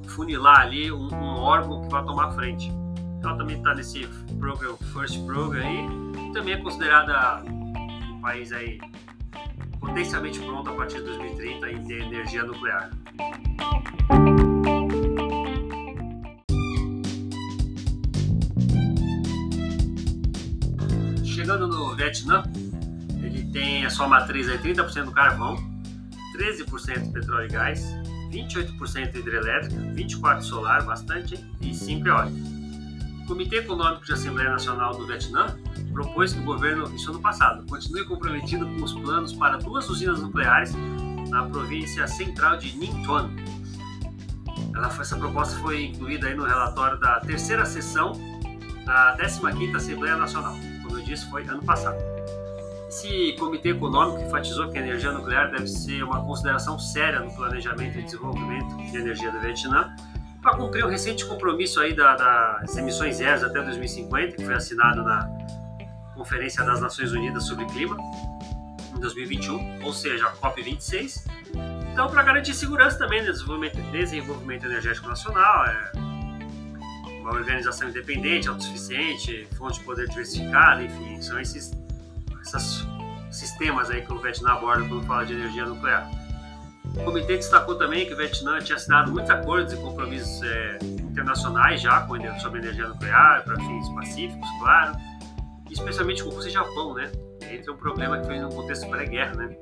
funilar 0.08 0.62
ali 0.62 0.90
um, 0.90 1.08
um, 1.14 1.36
órgão 1.36 1.82
que 1.82 1.88
vai 1.88 2.04
tomar 2.04 2.32
frente. 2.32 2.70
Então, 3.18 3.36
também 3.36 3.56
está 3.56 3.74
nesse 3.74 4.06
program, 4.38 4.76
First 4.92 5.24
Program 5.24 5.62
aí, 5.62 6.32
também 6.32 6.54
é 6.54 6.56
considerada 6.58 7.42
um 7.48 8.20
país 8.20 8.52
aí 8.52 8.78
potencialmente 9.80 10.40
pronto 10.40 10.70
a 10.70 10.74
partir 10.74 10.98
de 10.98 11.04
2030 11.04 11.70
em 11.70 11.84
ter 11.84 12.02
energia 12.02 12.42
nuclear. 12.42 12.90
Chegando 21.38 21.68
no 21.68 21.94
Vietnã, 21.94 22.42
ele 23.22 23.44
tem 23.52 23.86
a 23.86 23.90
sua 23.90 24.08
matriz 24.08 24.48
aí 24.48 24.58
30% 24.58 25.04
do 25.04 25.12
carvão, 25.12 25.56
13% 26.36 27.12
petróleo 27.12 27.46
e 27.46 27.48
gás, 27.48 27.94
28% 28.32 29.14
hidrelétrica, 29.14 29.76
24% 29.94 30.40
solar, 30.40 30.84
bastante, 30.84 31.36
e 31.60 31.70
5% 31.70 32.06
eólica. 32.06 32.36
Comitê 33.28 33.58
Econômico 33.58 34.04
de 34.04 34.12
Assembleia 34.14 34.50
Nacional 34.50 34.96
do 34.96 35.06
Vietnã 35.06 35.56
propôs 35.92 36.32
que 36.32 36.40
o 36.40 36.42
governo, 36.42 36.92
isso 36.92 37.10
ano 37.10 37.20
passado, 37.20 37.64
continue 37.68 38.04
comprometido 38.04 38.66
com 38.66 38.82
os 38.82 38.94
planos 38.94 39.32
para 39.32 39.58
duas 39.58 39.88
usinas 39.88 40.20
nucleares 40.20 40.74
na 41.28 41.44
província 41.44 42.08
central 42.08 42.56
de 42.56 42.76
Ninh 42.76 43.04
Thuan. 43.04 43.30
Ela, 44.74 44.88
essa 44.88 45.16
proposta 45.16 45.56
foi 45.60 45.84
incluída 45.84 46.26
aí 46.26 46.34
no 46.34 46.44
relatório 46.44 46.98
da 46.98 47.20
terceira 47.20 47.64
sessão 47.64 48.12
da 48.84 49.16
15ª 49.16 49.76
Assembleia 49.76 50.16
Nacional. 50.16 50.56
Disse, 51.08 51.24
foi 51.30 51.42
ano 51.48 51.62
passado. 51.62 51.96
Esse 52.86 53.34
comitê 53.38 53.70
econômico 53.70 54.22
enfatizou 54.22 54.68
que 54.70 54.78
a 54.78 54.82
energia 54.82 55.10
nuclear 55.10 55.50
deve 55.50 55.66
ser 55.66 56.02
uma 56.02 56.22
consideração 56.22 56.78
séria 56.78 57.20
no 57.20 57.34
planejamento 57.34 57.98
e 57.98 58.02
desenvolvimento 58.02 58.76
de 58.76 58.96
energia 58.96 59.30
do 59.30 59.40
Vietnã 59.40 59.94
para 60.42 60.56
cumprir 60.56 60.84
o 60.84 60.88
recente 60.88 61.24
compromisso 61.24 61.80
aí 61.80 61.94
da, 61.94 62.14
das 62.14 62.76
emissões 62.76 63.16
zeros 63.16 63.42
até 63.42 63.62
2050, 63.62 64.36
que 64.36 64.44
foi 64.44 64.54
assinado 64.54 65.02
na 65.02 65.28
Conferência 66.14 66.62
das 66.62 66.80
Nações 66.80 67.12
Unidas 67.12 67.44
sobre 67.44 67.64
Clima 67.66 67.96
em 68.94 69.00
2021, 69.00 69.84
ou 69.84 69.92
seja, 69.92 70.26
a 70.26 70.32
COP26. 70.32 71.26
Então, 71.92 72.08
para 72.10 72.22
garantir 72.22 72.52
segurança 72.52 72.98
também 72.98 73.24
no 73.24 73.32
desenvolvimento, 73.32 73.80
desenvolvimento 73.92 74.66
energético 74.66 75.08
nacional, 75.08 75.66
é 75.66 75.90
uma 77.28 77.38
organização 77.38 77.88
independente, 77.88 78.48
autossuficiente, 78.48 79.46
fonte 79.56 79.78
de 79.78 79.84
poder 79.84 80.08
diversificada, 80.08 80.82
enfim, 80.82 81.20
são 81.20 81.38
esses, 81.38 81.70
esses 82.42 82.86
sistemas 83.30 83.90
aí 83.90 84.00
que 84.00 84.12
o 84.12 84.18
Vietnã 84.18 84.52
aborda 84.52 84.88
quando 84.88 85.04
fala 85.06 85.26
de 85.26 85.34
energia 85.34 85.66
nuclear. 85.66 86.10
O 86.96 87.04
comitê 87.04 87.36
destacou 87.36 87.76
também 87.76 88.06
que 88.06 88.14
o 88.14 88.16
Vietnã 88.16 88.58
tinha 88.60 88.76
assinado 88.76 89.12
muitos 89.12 89.30
acordos 89.30 89.74
e 89.74 89.76
compromissos 89.76 90.42
é, 90.42 90.78
internacionais 90.82 91.82
já 91.82 92.00
com, 92.00 92.16
sobre 92.40 92.60
energia 92.60 92.88
nuclear, 92.88 93.44
para 93.44 93.56
fins 93.56 93.88
pacíficos, 93.90 94.48
claro, 94.58 94.96
especialmente 95.70 96.24
com 96.24 96.30
o 96.30 96.46
e 96.46 96.50
Japão, 96.50 96.94
né? 96.94 97.12
Entre 97.50 97.70
um 97.70 97.76
problema 97.76 98.18
que 98.18 98.26
foi 98.26 98.38
no 98.40 98.48
contexto 98.48 98.88
pré-guerra, 98.88 99.34
né? 99.34 99.56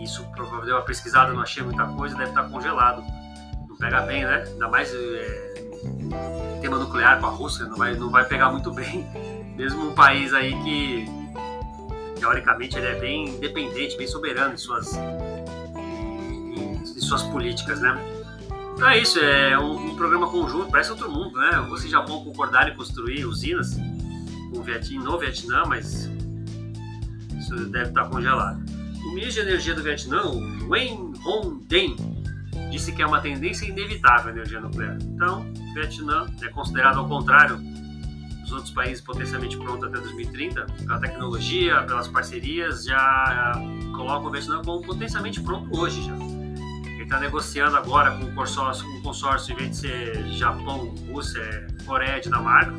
Isso, 0.00 0.24
provavelmente, 0.32 0.72
uma 0.72 0.82
pesquisada, 0.82 1.32
não 1.32 1.42
achei 1.42 1.62
muita 1.62 1.86
coisa, 1.86 2.16
deve 2.16 2.30
estar 2.30 2.48
congelado. 2.48 3.02
Não 3.68 3.76
pega 3.76 4.00
bem, 4.02 4.24
né? 4.24 4.44
Ainda 4.46 4.68
mais 4.68 4.92
é, 4.94 5.71
tema 6.60 6.78
nuclear 6.78 7.20
com 7.20 7.26
a 7.26 7.30
Rússia, 7.30 7.64
não 7.66 7.76
vai, 7.76 7.94
não 7.94 8.10
vai 8.10 8.24
pegar 8.24 8.50
muito 8.50 8.70
bem. 8.70 9.06
Mesmo 9.56 9.90
um 9.90 9.94
país 9.94 10.32
aí 10.32 10.54
que, 10.62 11.06
teoricamente, 12.18 12.76
ele 12.76 12.86
é 12.86 12.98
bem 12.98 13.28
independente, 13.28 13.96
bem 13.96 14.06
soberano 14.06 14.54
em 14.54 14.56
suas 14.56 14.98
suas 17.12 17.22
políticas, 17.24 17.80
né? 17.80 17.94
Então 18.74 18.88
é 18.88 18.98
isso, 18.98 19.18
é 19.18 19.58
um, 19.58 19.92
um 19.92 19.96
programa 19.96 20.28
conjunto, 20.28 20.70
parece 20.70 20.90
outro 20.90 21.10
mundo, 21.10 21.38
né? 21.38 21.64
Você 21.68 21.88
e 21.88 21.90
Japão 21.90 22.24
concordaram 22.24 22.72
em 22.72 22.76
construir 22.76 23.26
usinas 23.26 23.76
no 24.52 24.62
Vietnã, 24.62 25.04
no 25.04 25.18
Vietnã, 25.18 25.64
mas 25.66 26.10
isso 27.38 27.66
deve 27.66 27.90
estar 27.90 28.08
congelado. 28.08 28.62
O 29.04 29.14
ministro 29.14 29.42
de 29.42 29.50
Energia 29.50 29.74
do 29.74 29.82
Vietnã, 29.82 30.22
Wen 30.68 31.12
Hong 31.24 31.64
Den, 31.66 31.96
disse 32.70 32.92
que 32.92 33.02
é 33.02 33.06
uma 33.06 33.20
tendência 33.20 33.66
inevitável 33.66 34.28
a 34.28 34.32
energia 34.32 34.60
nuclear. 34.60 34.96
Então, 35.02 35.44
Vietnã 35.74 36.26
é 36.42 36.48
considerado 36.48 36.98
ao 36.98 37.08
contrário 37.08 37.56
dos 38.40 38.52
outros 38.52 38.70
países 38.70 39.00
potencialmente 39.02 39.56
pronto 39.56 39.86
até 39.86 39.98
2030, 39.98 40.66
pela 40.86 40.98
tecnologia, 40.98 41.82
pelas 41.84 42.08
parcerias, 42.08 42.84
já 42.84 43.52
colocam 43.94 44.26
o 44.26 44.30
Vietnã 44.30 44.62
como 44.62 44.82
potencialmente 44.82 45.40
pronto 45.40 45.78
hoje 45.78 46.02
já 46.02 46.16
está 47.12 47.20
negociando 47.20 47.76
agora 47.76 48.10
com 48.12 48.24
o 48.24 48.34
consórcio, 48.34 48.90
com 48.90 48.98
o 48.98 49.02
consórcio, 49.02 49.52
em 49.52 49.56
vez 49.56 49.70
de 49.70 49.76
ser 49.76 50.28
Japão, 50.28 50.94
Rússia, 51.10 51.40
é 51.40 51.84
Coreia, 51.84 52.20
Dinamarca, 52.20 52.72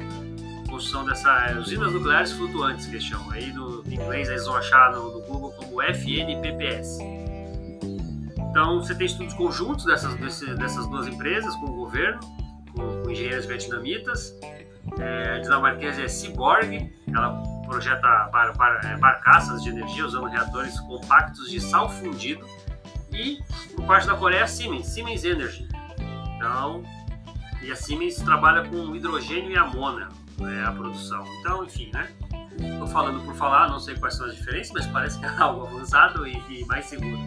construção 0.67 1.05
dessas 1.05 1.55
usinas 1.57 1.93
nucleares 1.93 2.31
flutuantes, 2.31 2.87
que 2.87 2.99
chamam. 2.99 3.29
Aí 3.29 3.53
no 3.53 3.83
inglês 3.85 4.29
eles 4.29 4.45
vão 4.45 4.55
achar 4.55 4.91
no, 4.91 5.13
no 5.13 5.21
Google 5.21 5.51
como 5.51 5.81
FNPPS. 5.83 6.97
Então 8.49 8.81
você 8.81 8.95
tem 8.95 9.05
estudos 9.05 9.35
conjuntos 9.35 9.85
dessas, 9.85 10.15
dessas 10.57 10.87
duas 10.87 11.07
empresas 11.07 11.55
com 11.57 11.67
o 11.67 11.75
governo, 11.75 12.19
com, 12.75 13.03
com 13.03 13.09
engenheiros 13.09 13.45
vietnamitas. 13.45 14.37
É, 14.99 15.35
a 15.35 15.39
dinamarquesa 15.39 16.03
é 16.03 16.07
Seaborg, 16.07 16.93
ela 17.07 17.41
projeta 17.65 18.29
bar, 18.31 18.55
bar, 18.55 18.81
é, 18.83 18.97
barcaças 18.97 19.63
de 19.63 19.69
energia 19.69 20.05
usando 20.05 20.27
reatores 20.27 20.79
compactos 20.81 21.49
de 21.49 21.59
sal 21.61 21.89
fundido 21.89 22.45
e 23.11 23.39
por 23.75 23.85
parte 23.85 24.07
da 24.07 24.15
Coreia, 24.15 24.43
a 24.43 24.47
Siemens, 24.47 24.87
Siemens 24.87 25.23
Energy. 25.23 25.67
Então, 26.35 26.83
e 27.61 27.71
a 27.71 27.75
Siemens 27.75 28.15
trabalha 28.17 28.67
com 28.67 28.95
hidrogênio 28.95 29.51
e 29.51 29.57
amônia, 29.57 30.09
né, 30.37 30.65
a 30.65 30.71
produção. 30.71 31.23
Então, 31.39 31.63
enfim, 31.63 31.89
né? 31.93 32.09
Estou 32.59 32.87
falando 32.87 33.23
por 33.23 33.33
falar, 33.35 33.69
não 33.69 33.79
sei 33.79 33.95
quais 33.95 34.15
são 34.15 34.25
as 34.25 34.35
diferenças, 34.35 34.71
mas 34.73 34.87
parece 34.87 35.19
que 35.19 35.25
é 35.25 35.29
algo 35.29 35.65
avançado 35.65 36.27
e, 36.27 36.37
e 36.49 36.65
mais 36.65 36.85
seguro. 36.85 37.19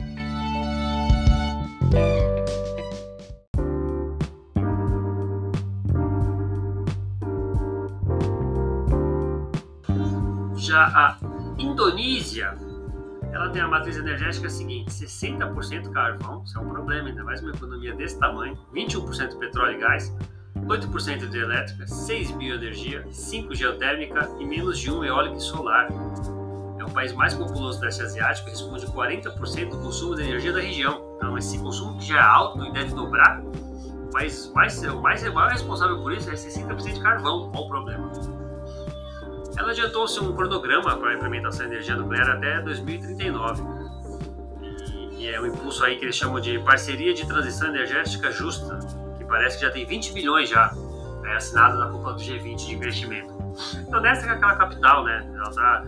Já 10.66 10.86
a 10.88 11.16
Indonésia 11.58 12.58
ela 13.32 13.50
tem 13.50 13.62
a 13.62 13.68
matriz 13.68 13.96
energética 13.96 14.50
seguinte: 14.50 14.90
60% 14.90 15.92
carvão, 15.92 16.42
isso 16.42 16.58
é 16.58 16.60
um 16.60 16.68
problema, 16.68 17.08
ainda 17.08 17.22
mais 17.22 17.40
uma 17.40 17.52
economia 17.52 17.94
desse 17.94 18.18
tamanho, 18.18 18.58
21% 18.74 19.38
petróleo 19.38 19.76
e 19.76 19.80
gás, 19.80 20.12
8% 20.56 21.28
de 21.28 21.38
elétrica, 21.38 21.84
6% 21.84 22.36
bioenergia, 22.36 23.04
5% 23.04 23.54
geotérmica 23.54 24.28
e 24.40 24.44
menos 24.44 24.80
de 24.80 24.90
1 24.90 25.04
eólica 25.04 25.36
e 25.36 25.40
solar. 25.40 25.88
É 26.80 26.84
o 26.84 26.90
país 26.90 27.12
mais 27.12 27.32
populoso 27.32 27.80
da 27.80 27.86
Ásia 27.86 28.04
Asiática, 28.04 28.50
responde 28.50 28.86
40% 28.86 29.68
do 29.68 29.78
consumo 29.78 30.16
de 30.16 30.22
energia 30.22 30.52
da 30.52 30.60
região. 30.60 31.14
Então, 31.16 31.38
esse 31.38 31.60
consumo 31.60 31.96
que 31.96 32.06
já 32.06 32.16
é 32.16 32.22
alto 32.22 32.64
e 32.64 32.72
deve 32.72 32.92
dobrar, 32.92 33.40
o 33.40 34.10
país 34.10 34.50
mais, 34.52 34.82
o 34.82 35.00
mais, 35.00 35.22
o 35.22 35.32
maior 35.32 35.52
responsável 35.52 36.02
por 36.02 36.12
isso 36.12 36.28
é 36.28 36.34
60% 36.34 36.92
de 36.92 37.00
carvão. 37.00 37.52
Qual 37.52 37.66
o 37.66 37.68
problema? 37.68 38.10
Ela 39.56 39.70
adiantou-se 39.70 40.20
um 40.20 40.34
cronograma 40.34 40.96
para 40.96 41.10
a 41.10 41.14
implementação 41.14 41.66
da 41.66 41.72
energia 41.72 41.96
nuclear 41.96 42.28
até 42.28 42.60
2039. 42.60 43.62
E, 44.60 45.22
e 45.22 45.28
é 45.28 45.40
um 45.40 45.46
impulso 45.46 45.84
aí 45.84 45.96
que 45.96 46.04
eles 46.04 46.16
chamam 46.16 46.40
de 46.40 46.58
parceria 46.58 47.14
de 47.14 47.26
transição 47.26 47.68
energética 47.68 48.30
justa, 48.30 48.78
que 49.16 49.24
parece 49.24 49.58
que 49.58 49.64
já 49.64 49.70
tem 49.70 49.86
20 49.86 50.12
bilhões 50.12 50.48
já 50.48 50.72
é, 51.24 51.36
assinado 51.36 51.78
na 51.78 51.88
cúpula 51.88 52.12
do 52.12 52.20
G20 52.20 52.56
de 52.56 52.74
investimento. 52.74 53.34
Então 53.80 54.02
dessa 54.02 54.26
é 54.26 54.30
aquela 54.30 54.56
capital, 54.56 55.04
né? 55.04 55.26
Ela 55.34 55.48
está 55.48 55.84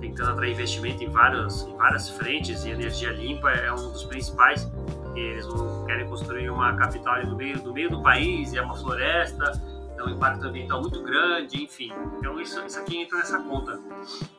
tentando 0.00 0.30
atrair 0.30 0.52
investimento 0.52 1.04
em, 1.04 1.10
vários, 1.10 1.62
em 1.62 1.76
várias 1.76 2.08
frentes 2.08 2.64
e 2.64 2.70
energia 2.70 3.12
limpa 3.12 3.50
é 3.50 3.72
um 3.72 3.92
dos 3.92 4.04
principais. 4.04 4.68
Eles 5.14 5.46
querem 5.86 6.08
construir 6.08 6.50
uma 6.50 6.74
capital 6.74 7.24
no 7.24 7.36
meio, 7.36 7.62
no 7.62 7.72
meio 7.72 7.90
do 7.90 8.02
país 8.02 8.54
é 8.54 8.62
uma 8.62 8.76
floresta 8.76 9.52
então 10.00 10.06
um 10.06 10.16
impacto 10.16 10.46
ambiental 10.46 10.80
muito 10.80 11.02
grande, 11.02 11.62
enfim. 11.62 11.92
Então 12.18 12.40
isso, 12.40 12.64
isso 12.64 12.78
aqui 12.78 12.96
entra 12.96 13.18
nessa 13.18 13.38
conta 13.38 13.78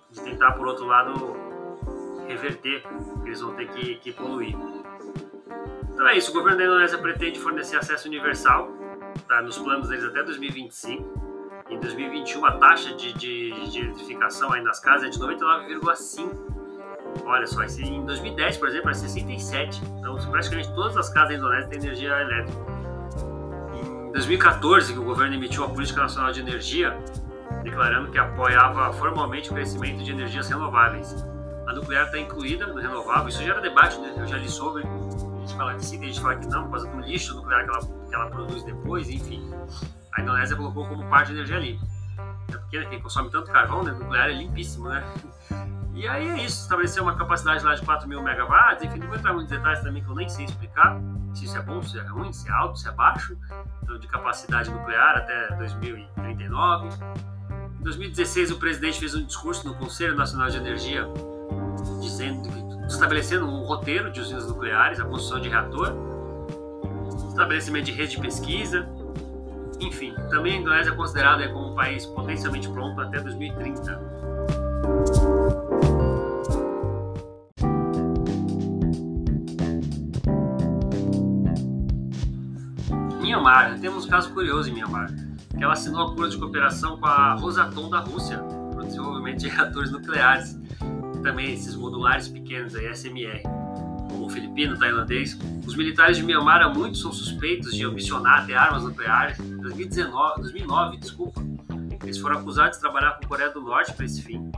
de 0.10 0.22
tentar, 0.22 0.54
por 0.54 0.68
outro 0.68 0.86
lado, 0.86 1.36
reverter, 2.28 2.84
eles 3.24 3.42
vão 3.42 3.54
ter 3.54 3.68
que, 3.70 3.96
que 3.96 4.12
poluir. 4.12 4.56
Então 5.94 6.08
é 6.08 6.18
isso, 6.18 6.32
o 6.32 6.34
governo 6.34 6.58
da 6.58 6.66
Indonésia 6.66 6.98
pretende 6.98 7.40
fornecer 7.40 7.78
acesso 7.78 8.08
universal 8.08 8.70
tá, 9.28 9.42
nos 9.42 9.60
planos 9.60 9.90
deles 9.90 10.06
até 10.06 10.24
2025. 10.24 11.22
Em 11.70 11.80
2021, 11.80 12.44
a 12.44 12.52
taxa 12.58 12.96
de, 12.96 13.14
de, 13.14 13.70
de 13.70 13.80
eletrificação 13.80 14.52
aí 14.52 14.62
nas 14.62 14.80
casas 14.80 15.08
é 15.08 15.10
de 15.10 15.20
99,5%. 15.20 16.52
Olha 17.26 17.46
só, 17.46 17.64
em 17.64 18.06
2010, 18.06 18.58
por 18.58 18.70
exemplo, 18.70 18.90
é 18.90 18.94
67. 18.94 19.82
Então, 20.00 20.18
praticamente 20.32 20.74
todas 20.74 20.98
as 20.98 21.10
casas 21.10 21.30
da 21.30 21.36
Indonésia 21.36 21.70
têm 21.70 21.80
energia 21.80 22.10
elétrica. 22.22 22.71
Em 24.12 24.14
2014, 24.14 24.92
que 24.92 25.00
o 25.00 25.06
governo 25.06 25.36
emitiu 25.36 25.64
a 25.64 25.70
Política 25.70 26.02
Nacional 26.02 26.34
de 26.34 26.42
Energia, 26.42 26.98
declarando 27.64 28.12
que 28.12 28.18
apoiava 28.18 28.92
formalmente 28.92 29.50
o 29.50 29.54
crescimento 29.54 30.04
de 30.04 30.12
energias 30.12 30.50
renováveis. 30.50 31.26
A 31.66 31.72
nuclear 31.72 32.08
está 32.08 32.20
incluída 32.20 32.68
no 32.68 32.76
renovável, 32.76 33.30
isso 33.30 33.42
gera 33.42 33.62
debate, 33.62 33.98
né? 34.00 34.14
Eu 34.18 34.28
já 34.28 34.36
li 34.36 34.50
sobre. 34.50 34.84
A 34.84 35.40
gente 35.40 35.56
fala 35.56 35.76
que 35.76 35.86
sim, 35.86 36.04
a 36.04 36.08
gente 36.08 36.20
fala 36.20 36.36
que 36.36 36.46
não, 36.48 36.64
por 36.66 36.72
causa 36.72 36.88
do 36.90 37.00
lixo 37.00 37.36
nuclear 37.38 37.64
que 37.64 37.70
ela, 37.70 37.80
que 38.10 38.16
ela 38.16 38.26
produz 38.30 38.64
depois, 38.64 39.10
enfim. 39.10 39.50
A 40.12 40.22
Indonésia 40.22 40.58
colocou 40.58 40.86
como 40.90 41.10
parte 41.10 41.28
de 41.28 41.36
energia 41.36 41.60
limpa. 41.60 41.86
É 42.50 42.58
porque 42.58 42.80
né, 42.80 42.86
quem 42.90 43.00
consome 43.00 43.30
tanto 43.30 43.50
carvão, 43.50 43.82
né, 43.82 43.94
nuclear 43.94 44.30
é 44.30 44.34
limpíssimo, 44.34 44.90
né? 44.90 45.06
E 46.02 46.08
aí 46.08 46.32
é 46.32 46.46
isso, 46.46 46.64
estabelecer 46.64 47.00
uma 47.00 47.16
capacidade 47.16 47.64
lá 47.64 47.76
de 47.76 47.84
4 47.84 48.10
mil 48.10 48.24
megawatts, 48.24 48.84
enfim, 48.84 48.98
não 48.98 49.08
vou 49.08 49.18
entrar 49.18 49.34
em 49.34 49.36
muitos 49.36 49.56
detalhes 49.56 49.82
também 49.82 50.04
que 50.04 50.10
eu 50.10 50.16
nem 50.16 50.28
sei 50.28 50.46
explicar, 50.46 51.00
se 51.32 51.46
isso 51.46 51.56
é 51.56 51.62
bom, 51.62 51.80
se 51.80 52.00
é 52.00 52.02
ruim, 52.02 52.34
se 52.34 52.50
é 52.50 52.52
alto, 52.52 52.80
se 52.80 52.90
é 52.90 52.92
baixo, 52.92 53.38
então, 53.84 54.00
de 54.00 54.08
capacidade 54.08 54.72
nuclear 54.72 55.18
até 55.18 55.56
2039. 55.58 56.90
Em 57.80 57.84
2016, 57.84 58.50
o 58.50 58.58
presidente 58.58 59.00
fez 59.00 59.14
um 59.14 59.24
discurso 59.24 59.68
no 59.68 59.76
Conselho 59.76 60.16
Nacional 60.16 60.50
de 60.50 60.58
Energia, 60.58 61.08
dizendo 62.02 62.50
estabelecendo 62.88 63.46
um 63.46 63.64
roteiro 63.64 64.12
de 64.12 64.22
usinas 64.22 64.48
nucleares, 64.48 65.00
a 65.00 65.06
construção 65.06 65.40
de 65.40 65.50
reator, 65.50 65.94
estabelecimento 67.30 67.86
de 67.86 67.92
rede 67.92 68.16
de 68.16 68.22
pesquisa, 68.22 68.90
Enfim, 69.80 70.16
também 70.32 70.54
a 70.54 70.58
Indonésia 70.62 70.92
é 70.92 70.96
considerada 70.96 71.48
como 71.50 71.74
um 71.74 71.76
país 71.76 72.08
potencialmente 72.08 72.68
pronto 72.70 73.00
até 73.02 73.20
2030. 73.20 75.41
Mianmar, 83.42 83.80
temos 83.80 84.06
um 84.06 84.08
caso 84.08 84.32
curioso 84.32 84.70
em 84.70 84.74
Mianmar, 84.74 85.12
ela 85.60 85.74
assinou 85.74 86.04
acordo 86.04 86.30
de 86.30 86.38
cooperação 86.38 86.98
com 86.98 87.08
a 87.08 87.34
Rosatom 87.34 87.90
da 87.90 88.00
Rússia 88.00 88.38
para 88.38 88.84
o 88.84 88.86
desenvolvimento 88.86 89.40
de 89.40 89.50
reatores 89.50 89.92
nucleares, 89.92 90.60
também 91.24 91.52
esses 91.52 91.76
modulares 91.76 92.28
pequenos 92.28 92.76
aí, 92.76 92.94
SMR, 92.94 93.42
o 94.12 94.30
filipino, 94.30 94.78
tailandês. 94.78 95.40
Os 95.66 95.76
militares 95.76 96.18
de 96.18 96.24
Mianmar 96.24 96.62
há 96.62 96.70
muito 96.70 97.00
são 97.00 97.12
suspeitos 97.12 97.74
de 97.74 97.84
ambicionar 97.84 98.46
ter 98.46 98.54
armas 98.54 98.84
nucleares. 98.84 99.40
Em 99.40 99.58
2019, 99.58 100.42
2009, 100.42 100.98
desculpa, 100.98 101.42
eles 102.04 102.20
foram 102.20 102.38
acusados 102.38 102.78
de 102.78 102.82
trabalhar 102.82 103.14
com 103.14 103.26
a 103.26 103.28
Coreia 103.28 103.50
do 103.50 103.62
Norte 103.62 103.92
para 103.94 104.06
esse 104.06 104.22
fim. 104.22 104.52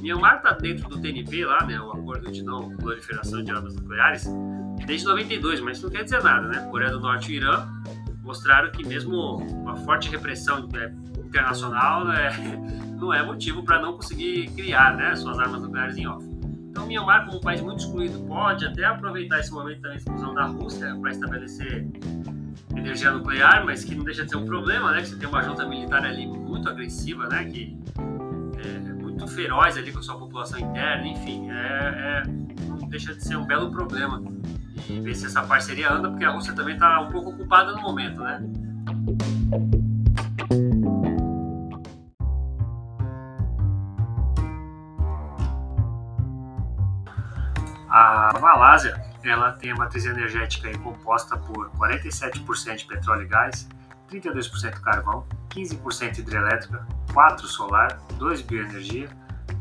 Myanmar 0.00 0.36
está 0.36 0.52
dentro 0.52 0.88
do 0.88 1.00
TNP 1.00 1.44
lá, 1.44 1.64
né, 1.66 1.80
o 1.80 1.90
Acordo 1.90 2.30
de 2.30 2.44
Não 2.44 2.70
Proliferação 2.76 3.42
de 3.42 3.50
Armas 3.50 3.74
Nucleares, 3.74 4.28
desde 4.86 5.06
92, 5.06 5.60
mas 5.60 5.78
isso 5.78 5.86
não 5.86 5.92
quer 5.92 6.04
dizer 6.04 6.22
nada, 6.22 6.46
né? 6.46 6.68
Coreia 6.70 6.92
do 6.92 7.00
Norte 7.00 7.32
e 7.32 7.36
Irã 7.36 7.66
mostraram 8.28 8.70
que 8.70 8.86
mesmo 8.86 9.36
uma 9.36 9.74
forte 9.76 10.10
repressão 10.10 10.68
internacional 11.24 12.04
né, 12.04 12.28
não 13.00 13.12
é 13.12 13.24
motivo 13.24 13.64
para 13.64 13.80
não 13.80 13.94
conseguir 13.94 14.50
criar 14.50 14.94
né, 14.94 15.16
suas 15.16 15.38
armas 15.38 15.62
nucleares 15.62 15.96
em 15.96 16.06
off. 16.06 16.22
Então, 16.68 16.86
Myanmar, 16.86 17.24
como 17.24 17.38
um 17.38 17.40
país 17.40 17.62
muito 17.62 17.80
excluído, 17.80 18.20
pode 18.20 18.66
até 18.66 18.84
aproveitar 18.84 19.40
esse 19.40 19.50
momento 19.50 19.80
da 19.80 19.96
exclusão 19.96 20.34
da 20.34 20.44
Rússia 20.44 20.94
para 21.00 21.10
estabelecer 21.10 21.88
energia 22.76 23.10
nuclear, 23.10 23.64
mas 23.64 23.82
que 23.82 23.94
não 23.94 24.04
deixa 24.04 24.24
de 24.24 24.30
ser 24.30 24.36
um 24.36 24.44
problema, 24.44 24.92
né? 24.92 25.00
Que 25.00 25.08
você 25.08 25.16
tem 25.16 25.28
uma 25.28 25.42
junta 25.42 25.66
militar 25.66 26.04
ali 26.04 26.26
muito 26.26 26.68
agressiva, 26.68 27.26
né? 27.28 27.44
Que 27.46 27.76
é 28.62 28.92
muito 28.92 29.26
feroz 29.26 29.76
ali 29.78 29.90
com 29.90 29.98
a 29.98 30.02
sua 30.02 30.18
população 30.18 30.60
interna, 30.60 31.06
enfim, 31.06 31.50
é, 31.50 31.54
é 31.54 32.22
não 32.68 32.76
deixa 32.88 33.14
de 33.14 33.24
ser 33.24 33.36
um 33.36 33.46
belo 33.46 33.70
problema 33.70 34.22
e 34.88 35.00
ver 35.00 35.14
se 35.14 35.26
essa 35.26 35.42
parceria 35.42 35.92
anda, 35.92 36.08
porque 36.08 36.24
a 36.24 36.30
Rússia 36.30 36.54
também 36.54 36.74
está 36.74 37.00
um 37.00 37.10
pouco 37.10 37.30
ocupada 37.30 37.72
no 37.72 37.82
momento, 37.82 38.22
né? 38.22 38.42
A 47.90 48.38
Malásia 48.40 49.02
ela 49.24 49.52
tem 49.52 49.72
a 49.72 49.76
matriz 49.76 50.06
energética 50.06 50.70
composta 50.78 51.36
por 51.36 51.70
47% 51.72 52.76
de 52.76 52.84
petróleo 52.86 53.22
e 53.22 53.26
gás, 53.26 53.68
32% 54.10 54.80
carvão, 54.80 55.26
15% 55.50 56.18
hidrelétrica, 56.18 56.86
4% 57.12 57.40
solar, 57.40 57.98
2% 58.18 58.46
bioenergia. 58.46 59.08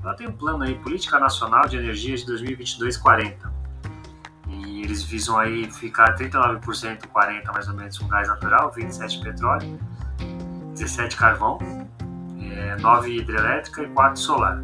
Ela 0.04 0.14
tem 0.14 0.28
um 0.28 0.32
plano 0.32 0.64
aí, 0.64 0.76
Política 0.76 1.20
Nacional 1.20 1.68
de 1.68 1.78
Energia 1.78 2.16
de 2.16 2.26
2022-40 2.26 3.57
eles 4.98 5.04
visam 5.04 5.38
aí 5.38 5.72
ficar 5.72 6.16
39%, 6.16 7.02
40% 7.14 7.54
mais 7.54 7.68
ou 7.68 7.76
menos 7.76 7.98
com 7.98 8.08
gás 8.08 8.28
natural, 8.28 8.72
27% 8.72 9.24
petróleo, 9.24 9.80
17% 10.74 11.16
carvão, 11.16 11.60
é, 12.40 12.76
9% 12.78 13.08
hidrelétrica 13.08 13.84
e 13.84 13.88
4% 13.88 14.16
solar. 14.16 14.64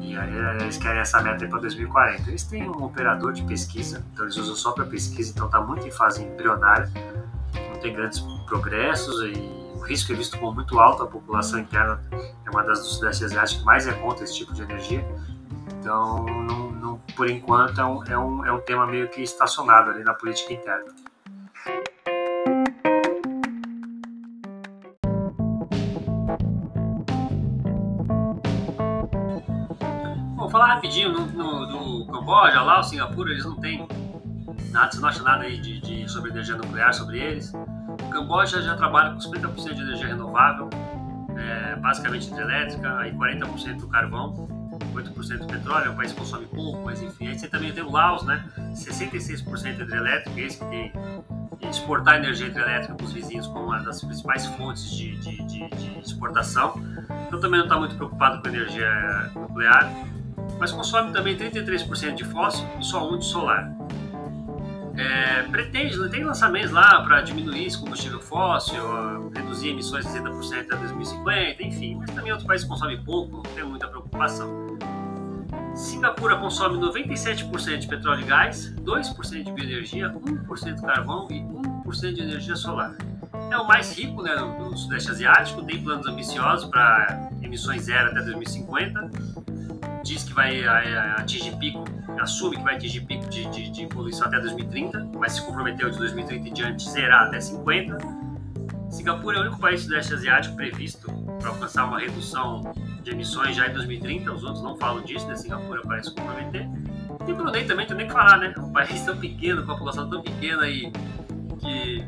E 0.00 0.16
aí 0.16 0.34
eles 0.60 0.76
querem 0.78 1.00
essa 1.00 1.20
meta 1.20 1.46
para 1.46 1.60
2040. 1.60 2.30
Eles 2.30 2.42
têm 2.44 2.68
um 2.68 2.82
operador 2.82 3.32
de 3.32 3.44
pesquisa, 3.44 4.04
então 4.12 4.24
eles 4.24 4.36
usam 4.36 4.56
só 4.56 4.72
para 4.72 4.84
pesquisa, 4.86 5.30
então 5.30 5.46
está 5.46 5.60
muito 5.60 5.86
em 5.86 5.90
fase 5.90 6.24
embrionária, 6.24 6.90
não 7.54 7.80
tem 7.80 7.94
grandes 7.94 8.20
progressos 8.46 9.22
e 9.22 9.34
o 9.76 9.80
risco 9.80 10.12
é 10.12 10.14
visto 10.16 10.38
como 10.38 10.52
muito 10.52 10.78
alto. 10.80 11.02
A 11.02 11.06
população 11.06 11.60
interna 11.60 12.02
é 12.12 12.50
uma 12.50 12.62
das 12.62 12.80
do 12.80 12.86
Sudeste 12.86 13.24
Asiático 13.24 13.60
que 13.60 13.66
mais 13.66 13.86
é 13.86 13.92
contra 13.92 14.24
esse 14.24 14.34
tipo 14.34 14.52
de 14.52 14.62
energia. 14.62 15.06
Então, 15.78 16.24
não, 16.24 16.59
por 17.20 17.28
enquanto, 17.28 17.78
é 17.78 17.84
um, 17.84 18.04
é, 18.04 18.18
um, 18.18 18.46
é 18.46 18.50
um 18.50 18.60
tema 18.60 18.86
meio 18.86 19.06
que 19.10 19.20
estacionado 19.20 19.90
ali 19.90 20.02
na 20.02 20.14
política 20.14 20.54
interna. 20.54 20.86
Vou 30.34 30.48
falar 30.48 30.76
rapidinho 30.76 31.12
no, 31.12 31.26
no, 31.26 31.66
no 31.66 32.06
Camboja, 32.06 32.62
lá, 32.62 32.80
o 32.80 32.82
Singapura, 32.84 33.32
eles 33.32 33.44
não 33.44 33.56
têm 33.56 33.86
nada, 34.70 34.90
você 34.90 35.00
não 35.02 35.08
acha 35.10 35.22
nada 35.22 35.44
aí 35.44 35.60
de, 35.60 35.78
de, 35.78 36.10
sobre 36.10 36.30
energia 36.30 36.56
nuclear 36.56 36.94
sobre 36.94 37.18
eles. 37.18 37.52
O 37.52 38.08
Camboja 38.08 38.62
já 38.62 38.74
trabalha 38.78 39.12
com 39.12 39.18
50% 39.18 39.74
de 39.74 39.82
energia 39.82 40.06
renovável, 40.06 40.70
é, 41.36 41.76
basicamente 41.76 42.30
hidrelétrica, 42.30 42.96
aí 42.96 43.12
40% 43.12 43.76
do 43.76 43.88
carvão 43.88 44.59
8% 44.94 45.46
petróleo, 45.46 45.86
é 45.86 45.90
um 45.90 45.96
país 45.96 46.12
consome 46.12 46.46
pouco, 46.46 46.82
mas 46.84 47.02
enfim. 47.02 47.28
Aí 47.28 47.38
você 47.38 47.48
também 47.48 47.72
tem 47.72 47.82
o 47.82 47.90
Laos, 47.90 48.22
né? 48.24 48.44
66% 48.74 49.80
hidrelétrico, 49.80 50.38
esse 50.38 50.58
que 50.58 50.64
tem 50.66 50.92
exportar 51.68 52.16
energia 52.16 52.46
hidrelétrica 52.46 52.94
para 52.94 53.04
os 53.04 53.12
vizinhos 53.12 53.46
como 53.46 53.66
uma 53.66 53.80
das 53.80 54.02
principais 54.02 54.46
fontes 54.46 54.90
de, 54.90 55.16
de, 55.16 55.36
de, 55.44 55.68
de 55.68 55.98
exportação. 56.00 56.74
Então 57.26 57.40
também 57.40 57.58
não 57.58 57.66
está 57.66 57.78
muito 57.78 57.94
preocupado 57.96 58.40
com 58.40 58.48
energia 58.48 59.30
nuclear, 59.34 59.90
mas 60.58 60.72
consome 60.72 61.12
também 61.12 61.36
33% 61.36 62.14
de 62.14 62.24
fóssil 62.24 62.66
e 62.78 62.84
só 62.84 63.08
1% 63.10 63.18
de 63.18 63.24
solar. 63.26 63.72
É, 64.96 65.44
pretende, 65.44 65.96
tem 66.10 66.24
lançamentos 66.24 66.72
lá 66.72 67.02
para 67.02 67.22
diminuir 67.22 67.66
esse 67.66 67.78
combustível 67.78 68.20
fóssil, 68.20 69.30
reduzir 69.34 69.70
emissões 69.70 70.04
de 70.04 70.12
60% 70.18 70.60
até 70.60 70.76
2050, 70.76 71.62
enfim, 71.62 71.94
mas 71.94 72.10
também 72.10 72.32
outros 72.32 72.46
países 72.46 72.66
consomem 72.66 73.02
pouco, 73.02 73.36
não 73.36 73.42
tem 73.42 73.64
muita 73.64 73.88
preocupação. 73.88 74.69
Singapura 75.74 76.36
consome 76.36 76.78
97% 76.78 77.78
de 77.78 77.88
petróleo 77.88 78.22
e 78.22 78.24
gás, 78.24 78.74
2% 78.76 79.44
de 79.44 79.52
bioenergia, 79.52 80.10
1% 80.10 80.74
de 80.74 80.82
carvão 80.82 81.28
e 81.30 81.40
1% 81.40 82.12
de 82.12 82.22
energia 82.22 82.56
solar. 82.56 82.96
É 83.50 83.56
o 83.56 83.66
mais 83.66 83.96
rico 83.96 84.22
né, 84.22 84.34
do 84.36 84.76
Sudeste 84.76 85.10
Asiático, 85.10 85.62
tem 85.62 85.82
planos 85.82 86.06
ambiciosos 86.06 86.68
para 86.68 87.30
emissões 87.42 87.84
zero 87.84 88.10
até 88.10 88.22
2050. 88.22 89.10
Diz 90.04 90.24
que 90.24 90.32
vai 90.32 90.64
atingir 91.16 91.56
pico, 91.56 91.84
assume 92.20 92.56
que 92.56 92.62
vai 92.62 92.76
atingir 92.76 93.00
pico 93.02 93.28
de, 93.28 93.44
de, 93.50 93.70
de 93.70 93.86
poluição 93.86 94.26
até 94.26 94.40
2030, 94.40 95.10
mas 95.18 95.32
se 95.32 95.42
comprometeu 95.42 95.90
de 95.90 95.98
2030 95.98 96.48
em 96.48 96.52
diante 96.52 96.88
zerar 96.88 97.26
até 97.26 97.40
50. 97.40 97.98
Singapura 98.90 99.36
é 99.36 99.40
o 99.40 99.42
único 99.42 99.58
país 99.60 99.82
do 99.82 99.88
Sudeste 99.88 100.14
Asiático 100.14 100.56
previsto 100.56 101.10
para 101.40 101.48
alcançar 101.48 101.86
uma 101.86 101.98
redução 101.98 102.72
de 103.02 103.10
emissões 103.10 103.56
já 103.56 103.66
em 103.66 103.72
2030, 103.72 104.32
os 104.32 104.44
outros 104.44 104.62
não 104.62 104.76
falam 104.76 105.02
disso, 105.02 105.26
né? 105.26 105.34
Singapura 105.34 105.80
parece 105.82 106.14
comprometer. 106.14 106.68
E 107.26 107.32
Brunei 107.32 107.64
também 107.64 107.86
tem 107.86 107.96
nem 107.96 108.06
que 108.06 108.12
falar, 108.12 108.38
né? 108.38 108.54
Um 108.58 108.72
país 108.72 109.02
tão 109.02 109.16
pequeno, 109.16 109.64
com 109.64 109.72
a 109.72 109.74
população 109.74 110.08
tão 110.08 110.22
pequena 110.22 110.68
e 110.68 110.92
que 111.58 112.04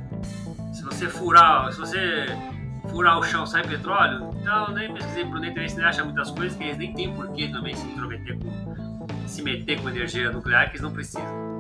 se 0.73 0.85
você 0.85 1.09
furar, 1.09 1.73
se 1.73 1.79
você 1.79 2.27
furar 2.91 3.19
o 3.19 3.23
chão 3.23 3.47
sai 3.47 3.67
petróleo, 3.67 4.31
então 4.41 4.73
nem 4.73 4.93
pesquisei 4.93 5.25
Brunei 5.25 5.51
também, 5.51 5.69
você 5.69 5.83
acha 5.83 6.05
muitas 6.05 6.31
coisas 6.31 6.57
que 6.57 6.65
eles 6.65 6.79
nem 6.79 6.93
têm 6.95 7.15
porquê 7.15 7.49
também 7.49 7.75
se 7.75 7.87
intrometer 7.87 8.39
com, 8.39 9.29
se 9.29 9.43
meter 9.43 9.81
com 9.81 9.89
energia 9.89 10.31
nuclear 10.31 10.67
que 10.67 10.73
eles 10.73 10.83
não 10.83 10.93
precisam. 10.93 11.52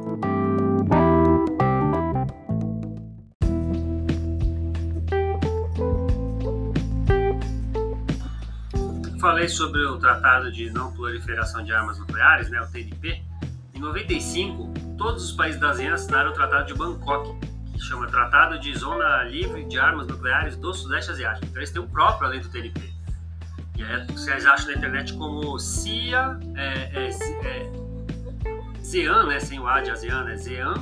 Falei 9.42 9.48
sobre 9.48 9.84
o 9.84 9.98
Tratado 9.98 10.52
de 10.52 10.70
Não 10.70 10.92
Proliferação 10.92 11.64
de 11.64 11.72
Armas 11.72 11.98
Nucleares, 11.98 12.48
né, 12.48 12.60
o 12.60 12.66
TNP, 12.68 13.22
em 13.74 13.80
95, 13.80 14.72
todos 14.96 15.24
os 15.24 15.32
países 15.32 15.60
da 15.60 15.70
ASEAN 15.70 15.94
assinaram 15.94 16.30
o 16.30 16.32
Tratado 16.32 16.66
de 16.66 16.74
Bangkok, 16.74 17.34
que 17.72 17.80
chama 17.80 18.06
Tratado 18.06 18.58
de 18.60 18.72
Zona 18.76 19.24
Livre 19.24 19.64
de 19.64 19.78
Armas 19.80 20.06
Nucleares 20.06 20.56
do 20.56 20.72
Sudeste 20.72 21.10
Asiático. 21.10 21.46
Então 21.46 21.58
eles 21.58 21.72
têm 21.72 21.82
o 21.82 21.88
próprio 21.88 22.28
além 22.28 22.40
do 22.40 22.48
TNP. 22.50 22.80
E 23.76 23.82
é, 23.82 24.04
vocês 24.06 24.46
acham 24.46 24.68
na 24.68 24.74
internet 24.74 25.12
como 25.14 25.58
CIA, 25.58 26.38
é, 26.54 26.66
é, 26.92 27.08
é 27.08 27.72
ZEAN, 28.80 29.26
né, 29.26 29.40
sem 29.40 29.58
o 29.58 29.66
A 29.66 29.80
de 29.80 29.90
ASEAN, 29.90 30.28
é 30.28 30.36
ZEAN, 30.36 30.74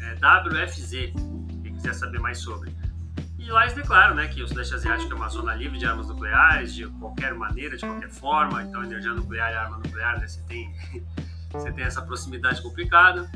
é, 0.00 0.14
WFZ, 0.14 0.90
quem 1.62 1.74
quiser 1.74 1.92
saber 1.92 2.18
mais 2.18 2.38
sobre. 2.38 2.73
E 3.44 3.50
lá 3.50 3.64
eles 3.64 3.74
declaram 3.74 4.14
né, 4.14 4.26
que 4.26 4.42
o 4.42 4.48
Sudeste 4.48 4.74
Asiático 4.74 5.12
é 5.12 5.16
uma 5.16 5.28
zona 5.28 5.54
livre 5.54 5.76
de 5.78 5.84
armas 5.84 6.08
nucleares, 6.08 6.74
de 6.74 6.86
qualquer 6.86 7.34
maneira, 7.34 7.76
de 7.76 7.84
qualquer 7.84 8.08
forma. 8.08 8.62
Então, 8.62 8.82
energia 8.82 9.12
nuclear 9.12 9.52
e 9.52 9.54
arma 9.54 9.76
nuclear, 9.76 10.18
né, 10.18 10.26
você, 10.26 10.40
tem, 10.48 10.72
você 11.52 11.70
tem 11.70 11.84
essa 11.84 12.00
proximidade 12.00 12.62
complicada. 12.62 13.30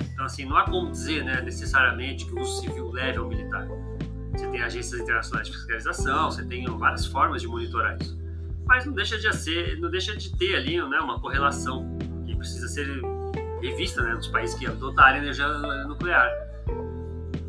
Então, 0.00 0.24
assim, 0.24 0.46
não 0.46 0.56
há 0.56 0.64
como 0.64 0.90
dizer 0.90 1.22
né, 1.24 1.42
necessariamente 1.42 2.24
que 2.24 2.32
o 2.32 2.40
uso 2.40 2.62
civil 2.62 2.90
leve 2.90 3.18
ao 3.18 3.28
militar. 3.28 3.68
Você 4.32 4.48
tem 4.48 4.62
agências 4.62 4.98
internacionais 4.98 5.48
de 5.48 5.52
fiscalização, 5.52 6.30
você 6.30 6.42
tem 6.42 6.64
várias 6.78 7.04
formas 7.04 7.42
de 7.42 7.48
monitorar 7.48 7.98
isso. 8.00 8.18
Mas 8.64 8.86
não 8.86 8.94
deixa 8.94 9.18
de 9.18 9.30
ser, 9.36 9.78
não 9.78 9.90
deixa 9.90 10.16
de 10.16 10.34
ter 10.38 10.56
ali 10.56 10.78
né, 10.88 11.00
uma 11.00 11.20
correlação 11.20 11.98
que 12.24 12.34
precisa 12.34 12.66
ser 12.66 13.02
revista 13.60 14.00
né, 14.00 14.14
nos 14.14 14.28
países 14.28 14.58
que 14.58 14.66
adotarem 14.66 15.20
energia 15.20 15.46
nuclear 15.86 16.49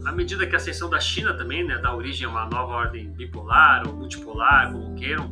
à 0.05 0.11
medida 0.11 0.47
que 0.47 0.55
a 0.55 0.57
ascensão 0.57 0.89
da 0.89 0.99
China 0.99 1.33
também 1.33 1.65
né, 1.65 1.77
dá 1.77 1.95
origem 1.95 2.25
a 2.25 2.29
uma 2.29 2.45
nova 2.45 2.73
ordem 2.73 3.11
bipolar 3.11 3.87
ou 3.87 3.93
multipolar, 3.93 4.71
como 4.71 4.95
queiram, 4.95 5.31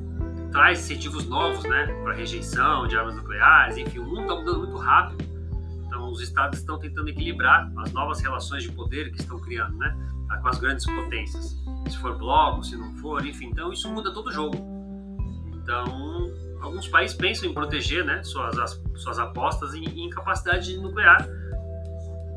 traz 0.52 0.80
incentivos 0.80 1.28
novos 1.28 1.64
né, 1.64 1.88
para 2.04 2.14
rejeição 2.14 2.88
de 2.88 2.98
armas 2.98 3.16
nucleares, 3.16 3.78
enfim, 3.78 4.00
o 4.00 4.06
mundo 4.06 4.22
está 4.22 4.36
mudando 4.36 4.60
muito 4.60 4.78
rápido. 4.78 5.30
Então, 5.86 6.12
os 6.12 6.22
estados 6.22 6.60
estão 6.60 6.78
tentando 6.78 7.10
equilibrar 7.10 7.72
as 7.78 7.92
novas 7.92 8.22
relações 8.22 8.64
de 8.64 8.72
poder 8.72 9.12
que 9.12 9.20
estão 9.20 9.40
criando 9.40 9.76
né, 9.78 9.96
com 10.42 10.48
as 10.48 10.60
grandes 10.60 10.86
potências. 10.86 11.58
Se 11.90 11.98
for 11.98 12.18
bloco, 12.18 12.64
se 12.64 12.78
não 12.78 12.94
for, 12.98 13.26
enfim, 13.26 13.48
então 13.48 13.74
isso 13.74 13.92
muda 13.92 14.14
todo 14.14 14.28
o 14.28 14.32
jogo. 14.32 14.56
Então, 15.54 16.32
alguns 16.62 16.88
países 16.88 17.16
pensam 17.16 17.50
em 17.50 17.54
proteger 17.54 18.06
né, 18.06 18.22
suas, 18.24 18.58
as, 18.58 18.82
suas 18.96 19.18
apostas 19.18 19.74
em, 19.74 19.84
em 19.84 20.10
capacidade 20.10 20.78
nuclear. 20.78 21.28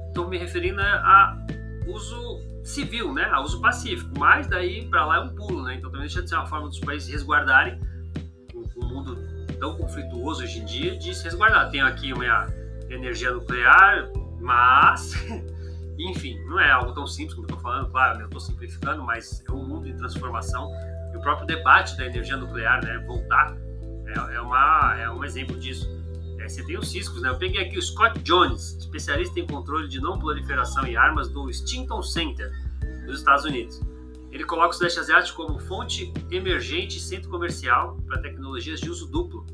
Estou 0.09 0.29
me 0.29 0.39
referindo 0.39 0.81
a 0.81 1.37
uso 1.87 2.41
civil, 2.65 3.13
né, 3.13 3.25
a 3.25 3.41
uso 3.41 3.61
pacífico, 3.61 4.11
mas 4.19 4.47
daí 4.47 4.87
para 4.87 5.05
lá 5.05 5.17
é 5.17 5.21
um 5.21 5.35
pulo, 5.35 5.63
né? 5.63 5.75
Então 5.75 5.91
também 5.91 6.07
deixa 6.07 6.23
de 6.23 6.29
ser 6.29 6.37
uma 6.37 6.47
forma 6.47 6.69
dos 6.69 6.79
países 6.79 7.09
resguardarem 7.09 7.81
o, 8.55 8.85
mundo 8.85 9.17
tão 9.59 9.77
conflituoso 9.77 10.43
hoje 10.43 10.61
em 10.61 10.65
dia 10.65 10.97
de 10.97 11.15
se 11.15 11.25
resguardar. 11.25 11.71
Tenho 11.71 11.87
aqui 11.87 12.13
uma 12.13 12.47
energia 12.89 13.33
nuclear, 13.33 14.09
mas 14.41 15.15
enfim, 15.99 16.39
não 16.47 16.59
é 16.59 16.71
algo 16.71 16.93
tão 16.93 17.07
simples 17.07 17.35
como 17.35 17.47
eu 17.47 17.55
estou 17.55 17.61
falando, 17.61 17.91
claro, 17.91 18.21
eu 18.21 18.27
estou 18.27 18.41
simplificando, 18.41 19.03
mas 19.03 19.43
é 19.47 19.53
um 19.53 19.65
mundo 19.65 19.89
em 19.89 19.97
transformação 19.97 20.71
e 21.13 21.17
o 21.17 21.21
próprio 21.21 21.47
debate 21.47 21.97
da 21.97 22.07
energia 22.07 22.37
nuclear, 22.37 22.85
né, 22.85 22.99
voltar, 23.07 23.55
é, 24.07 24.35
é, 24.35 24.41
uma, 24.41 24.97
é 24.99 25.11
um 25.11 25.25
exemplo 25.25 25.57
disso. 25.59 25.89
É, 26.43 26.49
você 26.49 26.63
tem 26.65 26.77
os 26.77 26.91
ciscos, 26.91 27.23
né? 27.23 27.29
Eu 27.29 27.37
peguei 27.37 27.63
aqui 27.63 27.79
o 27.79 27.83
Scott 27.83 28.21
Jones, 28.21 28.77
especialista 28.79 29.39
em 29.39 29.47
controle 29.47 29.89
de 29.89 30.01
não 30.01 30.19
proliferação 30.19 30.87
e 30.87 30.97
armas 30.97 31.29
do 31.29 31.53
Stinton 31.53 32.03
Center, 32.03 32.53
dos 33.07 33.19
Estados 33.19 33.45
Unidos. 33.45 33.81
Ele 34.31 34.45
coloca 34.45 34.71
o 34.71 34.73
Sudeste 34.73 34.99
Asiático 34.99 35.45
como 35.45 35.59
fonte 35.61 36.13
emergente 36.31 36.99
e 36.99 37.01
centro 37.01 37.31
comercial 37.31 37.97
para 38.07 38.21
tecnologias 38.21 38.81
de 38.81 38.91
uso 38.91 39.07
duplo 39.07 39.47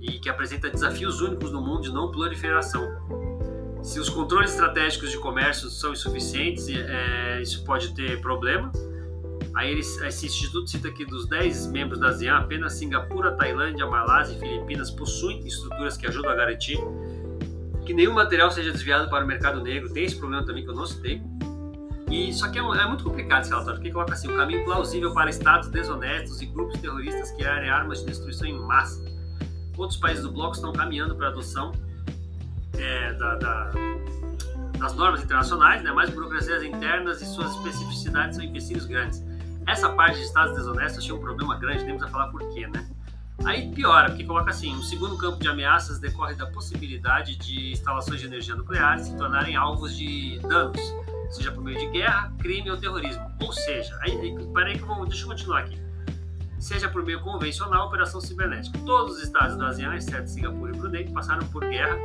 e 0.00 0.18
que 0.18 0.28
apresenta 0.28 0.70
desafios 0.70 1.20
únicos 1.20 1.52
no 1.52 1.60
mundo 1.60 1.82
de 1.82 1.92
não 1.92 2.10
proliferação. 2.10 2.82
Se 3.82 4.00
os 4.00 4.08
controles 4.08 4.50
estratégicos 4.52 5.10
de 5.10 5.18
comércio 5.18 5.68
são 5.68 5.92
insuficientes, 5.92 6.68
é, 6.68 7.42
isso 7.42 7.64
pode 7.64 7.94
ter 7.94 8.20
problema, 8.20 8.72
Aí 9.54 9.70
eles, 9.70 10.00
esse 10.02 10.26
instituto 10.26 10.68
cita 10.68 10.90
que 10.90 11.04
dos 11.04 11.28
10 11.28 11.68
membros 11.68 12.00
da 12.00 12.08
ASEAN, 12.08 12.36
apenas 12.36 12.72
Singapura, 12.72 13.32
Tailândia, 13.32 13.86
Malásia 13.86 14.36
e 14.36 14.38
Filipinas 14.40 14.90
possuem 14.90 15.46
estruturas 15.46 15.96
que 15.96 16.06
ajudam 16.06 16.32
a 16.32 16.34
garantir 16.34 16.78
que 17.84 17.92
nenhum 17.92 18.14
material 18.14 18.50
seja 18.50 18.72
desviado 18.72 19.08
para 19.08 19.24
o 19.24 19.26
mercado 19.26 19.62
negro. 19.62 19.92
Tem 19.92 20.04
esse 20.04 20.16
problema 20.16 20.44
também 20.44 20.64
que 20.64 20.70
eu 20.70 20.74
não 20.74 20.86
citei. 20.86 21.22
E 22.10 22.30
isso 22.30 22.44
aqui 22.44 22.58
é, 22.58 22.62
é 22.62 22.86
muito 22.86 23.04
complicado 23.04 23.42
esse 23.42 23.50
relatório, 23.50 23.78
porque 23.78 23.92
coloca 23.92 24.12
assim, 24.12 24.30
um 24.30 24.36
caminho 24.36 24.64
plausível 24.64 25.12
para 25.12 25.30
estados 25.30 25.68
desonestos 25.68 26.40
e 26.42 26.46
grupos 26.46 26.80
terroristas 26.80 27.30
criarem 27.32 27.68
armas 27.68 28.00
de 28.00 28.06
destruição 28.06 28.46
em 28.46 28.58
massa. 28.58 29.04
Outros 29.76 29.98
países 29.98 30.22
do 30.22 30.32
bloco 30.32 30.54
estão 30.54 30.72
caminhando 30.72 31.14
para 31.16 31.26
a 31.26 31.30
adoção 31.30 31.72
é, 32.78 33.12
da, 33.14 33.36
da, 33.36 33.70
das 34.78 34.94
normas 34.94 35.22
internacionais, 35.22 35.82
né? 35.82 35.92
burocracias 36.14 36.62
internas 36.62 37.20
e 37.20 37.26
suas 37.26 37.50
especificidades 37.56 38.36
são 38.36 38.44
empecilhos 38.44 38.86
grandes. 38.86 39.22
Essa 39.66 39.88
parte 39.90 40.18
de 40.18 40.24
estados 40.24 40.54
desonestos 40.56 41.02
achei 41.02 41.12
um 41.12 41.20
problema 41.20 41.56
grande, 41.58 41.84
temos 41.84 42.02
a 42.02 42.08
falar 42.08 42.28
por 42.28 42.46
quê, 42.52 42.66
né? 42.66 42.88
Aí 43.44 43.70
piora, 43.72 44.10
porque 44.10 44.24
coloca 44.24 44.50
assim: 44.50 44.74
o 44.76 44.82
segundo 44.82 45.16
campo 45.16 45.38
de 45.38 45.48
ameaças 45.48 45.98
decorre 45.98 46.34
da 46.34 46.46
possibilidade 46.46 47.36
de 47.36 47.72
instalações 47.72 48.20
de 48.20 48.26
energia 48.26 48.54
nuclear 48.54 48.98
se 48.98 49.16
tornarem 49.16 49.56
alvos 49.56 49.96
de 49.96 50.38
danos, 50.40 50.80
seja 51.30 51.50
por 51.50 51.62
meio 51.62 51.78
de 51.78 51.86
guerra, 51.86 52.32
crime 52.38 52.70
ou 52.70 52.76
terrorismo. 52.76 53.24
Ou 53.40 53.52
seja, 53.52 53.98
aí, 54.02 54.34
peraí 54.54 54.78
que 54.78 54.84
vou, 54.84 55.04
deixa 55.06 55.24
eu 55.24 55.28
continuar 55.28 55.60
aqui. 55.60 55.82
Seja 56.58 56.88
por 56.88 57.02
meio 57.04 57.20
convencional, 57.20 57.88
operação 57.88 58.20
cibernética. 58.20 58.78
Todos 58.86 59.16
os 59.16 59.22
estados 59.22 59.56
da 59.56 59.68
ASEAN, 59.68 59.94
exceto 59.96 60.30
Singapura 60.30 60.74
e 60.74 60.78
Brunei, 60.78 61.08
passaram 61.10 61.46
por 61.48 61.64
guerra 61.64 61.98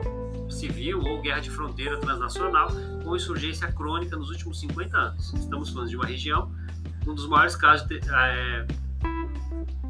civil 0.50 1.00
ou 1.02 1.22
guerra 1.22 1.39
de 1.39 1.50
fronteira 1.50 1.98
transnacional 2.00 2.69
com 3.04 3.15
insurgência 3.15 3.72
crônica 3.72 4.17
nos 4.17 4.30
últimos 4.30 4.60
50 4.60 4.98
anos. 4.98 5.34
Estamos 5.36 5.69
falando 5.69 5.89
de 5.89 5.95
uma 5.95 6.06
região 6.06 6.52
um 7.10 7.15
dos 7.15 7.28
maiores 7.28 7.56
casos 7.56 7.88
de, 7.88 8.00
é, 8.10 8.65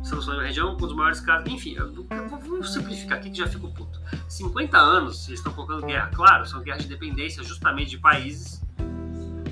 soluções 0.03 0.37
da 0.37 0.43
região, 0.43 0.73
um 0.73 0.77
dos 0.77 0.93
maiores 0.93 1.19
casos. 1.19 1.47
Enfim, 1.51 1.75
eu, 1.75 1.91
vou 1.93 2.63
simplificar 2.63 3.17
aqui 3.17 3.29
que 3.29 3.37
já 3.37 3.47
fico 3.47 3.71
puto. 3.73 3.99
50 4.27 4.77
anos 4.77 5.27
eles 5.27 5.39
estão 5.39 5.53
colocando 5.53 5.85
guerra, 5.85 6.09
claro, 6.13 6.45
são 6.45 6.61
guerras 6.61 6.83
de 6.83 6.89
dependência 6.89 7.43
justamente 7.43 7.91
de 7.91 7.97
países 7.97 8.63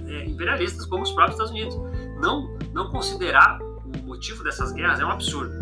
é, 0.07 0.25
imperialistas 0.25 0.85
como 0.85 1.03
os 1.03 1.11
próprios 1.11 1.39
Estados 1.39 1.51
Unidos. 1.51 1.75
Não, 2.19 2.57
não 2.73 2.89
considerar 2.89 3.59
o 3.61 4.03
motivo 4.03 4.43
dessas 4.43 4.71
guerras 4.71 4.99
é 4.99 5.05
um 5.05 5.11
absurdo. 5.11 5.53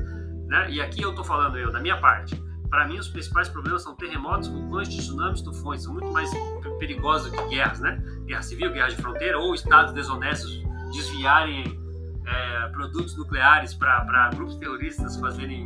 Né? 0.48 0.72
E 0.72 0.82
aqui 0.82 1.02
eu 1.02 1.10
estou 1.10 1.26
falando 1.26 1.58
eu, 1.58 1.72
da 1.72 1.80
minha 1.80 2.00
parte. 2.00 2.36
Para 2.70 2.88
mim, 2.88 2.98
os 2.98 3.08
principais 3.08 3.48
problemas 3.48 3.84
são 3.84 3.96
terremotos, 3.96 4.48
vulcões, 4.48 4.90
tsunamis, 4.90 5.42
tufões. 5.42 5.84
São 5.84 5.94
muito 5.94 6.12
mais 6.12 6.30
perigosos 6.78 7.32
que 7.32 7.48
guerras, 7.48 7.80
né? 7.80 8.04
Guerra 8.26 8.42
civil, 8.42 8.72
guerra 8.72 8.90
de 8.90 8.98
fronteira 8.98 9.38
ou 9.38 9.54
estados 9.54 9.94
desonestos 9.94 10.62
desviarem 10.92 11.85
é, 12.26 12.68
produtos 12.70 13.16
nucleares 13.18 13.74
para 13.74 14.30
grupos 14.34 14.56
terroristas 14.56 15.18
fazerem 15.18 15.64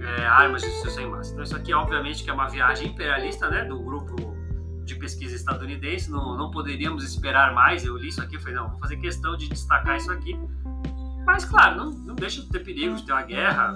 é, 0.00 0.26
armas 0.26 0.62
de 0.62 0.68
destruição 0.68 1.02
em 1.02 1.10
massa. 1.10 1.32
Então 1.32 1.44
isso 1.44 1.56
aqui, 1.56 1.72
obviamente, 1.72 2.24
que 2.24 2.30
é 2.30 2.32
uma 2.32 2.48
viagem 2.48 2.88
imperialista, 2.88 3.48
né, 3.48 3.64
do 3.64 3.82
grupo 3.82 4.34
de 4.84 4.94
pesquisa 4.96 5.34
estadunidense. 5.34 6.10
Não, 6.10 6.36
não 6.36 6.50
poderíamos 6.50 7.04
esperar 7.04 7.54
mais. 7.54 7.84
Eu 7.84 7.96
li 7.96 8.08
isso 8.08 8.22
aqui 8.22 8.36
e 8.36 8.38
falei, 8.38 8.54
não, 8.54 8.70
vou 8.70 8.78
fazer 8.78 8.96
questão 8.98 9.36
de 9.36 9.48
destacar 9.48 9.96
isso 9.96 10.12
aqui. 10.12 10.38
Mas, 11.26 11.44
claro, 11.44 11.76
não, 11.76 11.90
não 11.90 12.14
deixa 12.14 12.42
de 12.42 12.48
ter 12.48 12.60
perigo 12.60 12.94
de 12.96 13.06
ter 13.06 13.12
uma 13.12 13.22
guerra 13.22 13.74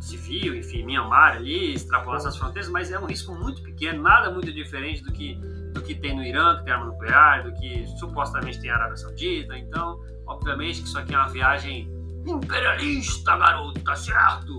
civil, 0.00 0.56
enfim, 0.56 0.82
Mianmar 0.84 1.36
ali, 1.36 1.74
extrapolar 1.74 2.18
essas 2.18 2.36
fronteiras, 2.36 2.68
mas 2.68 2.90
é 2.90 2.98
um 2.98 3.06
risco 3.06 3.32
muito 3.36 3.62
pequeno, 3.62 4.02
nada 4.02 4.32
muito 4.32 4.52
diferente 4.52 5.00
do 5.00 5.12
que, 5.12 5.34
do 5.72 5.80
que 5.80 5.94
tem 5.94 6.16
no 6.16 6.24
Irã, 6.24 6.58
que 6.58 6.64
tem 6.64 6.72
arma 6.72 6.86
nuclear, 6.86 7.44
do 7.44 7.54
que 7.54 7.86
supostamente 7.98 8.60
tem 8.60 8.68
a 8.68 8.74
Arábia 8.74 8.96
Saudita. 8.96 9.56
Então, 9.56 10.00
Obviamente 10.32 10.80
que 10.80 10.88
isso 10.88 10.98
aqui 10.98 11.14
é 11.14 11.18
uma 11.18 11.28
viagem 11.28 11.86
imperialista, 12.26 13.36
garoto, 13.36 13.78
tá 13.80 13.94
certo? 13.94 14.56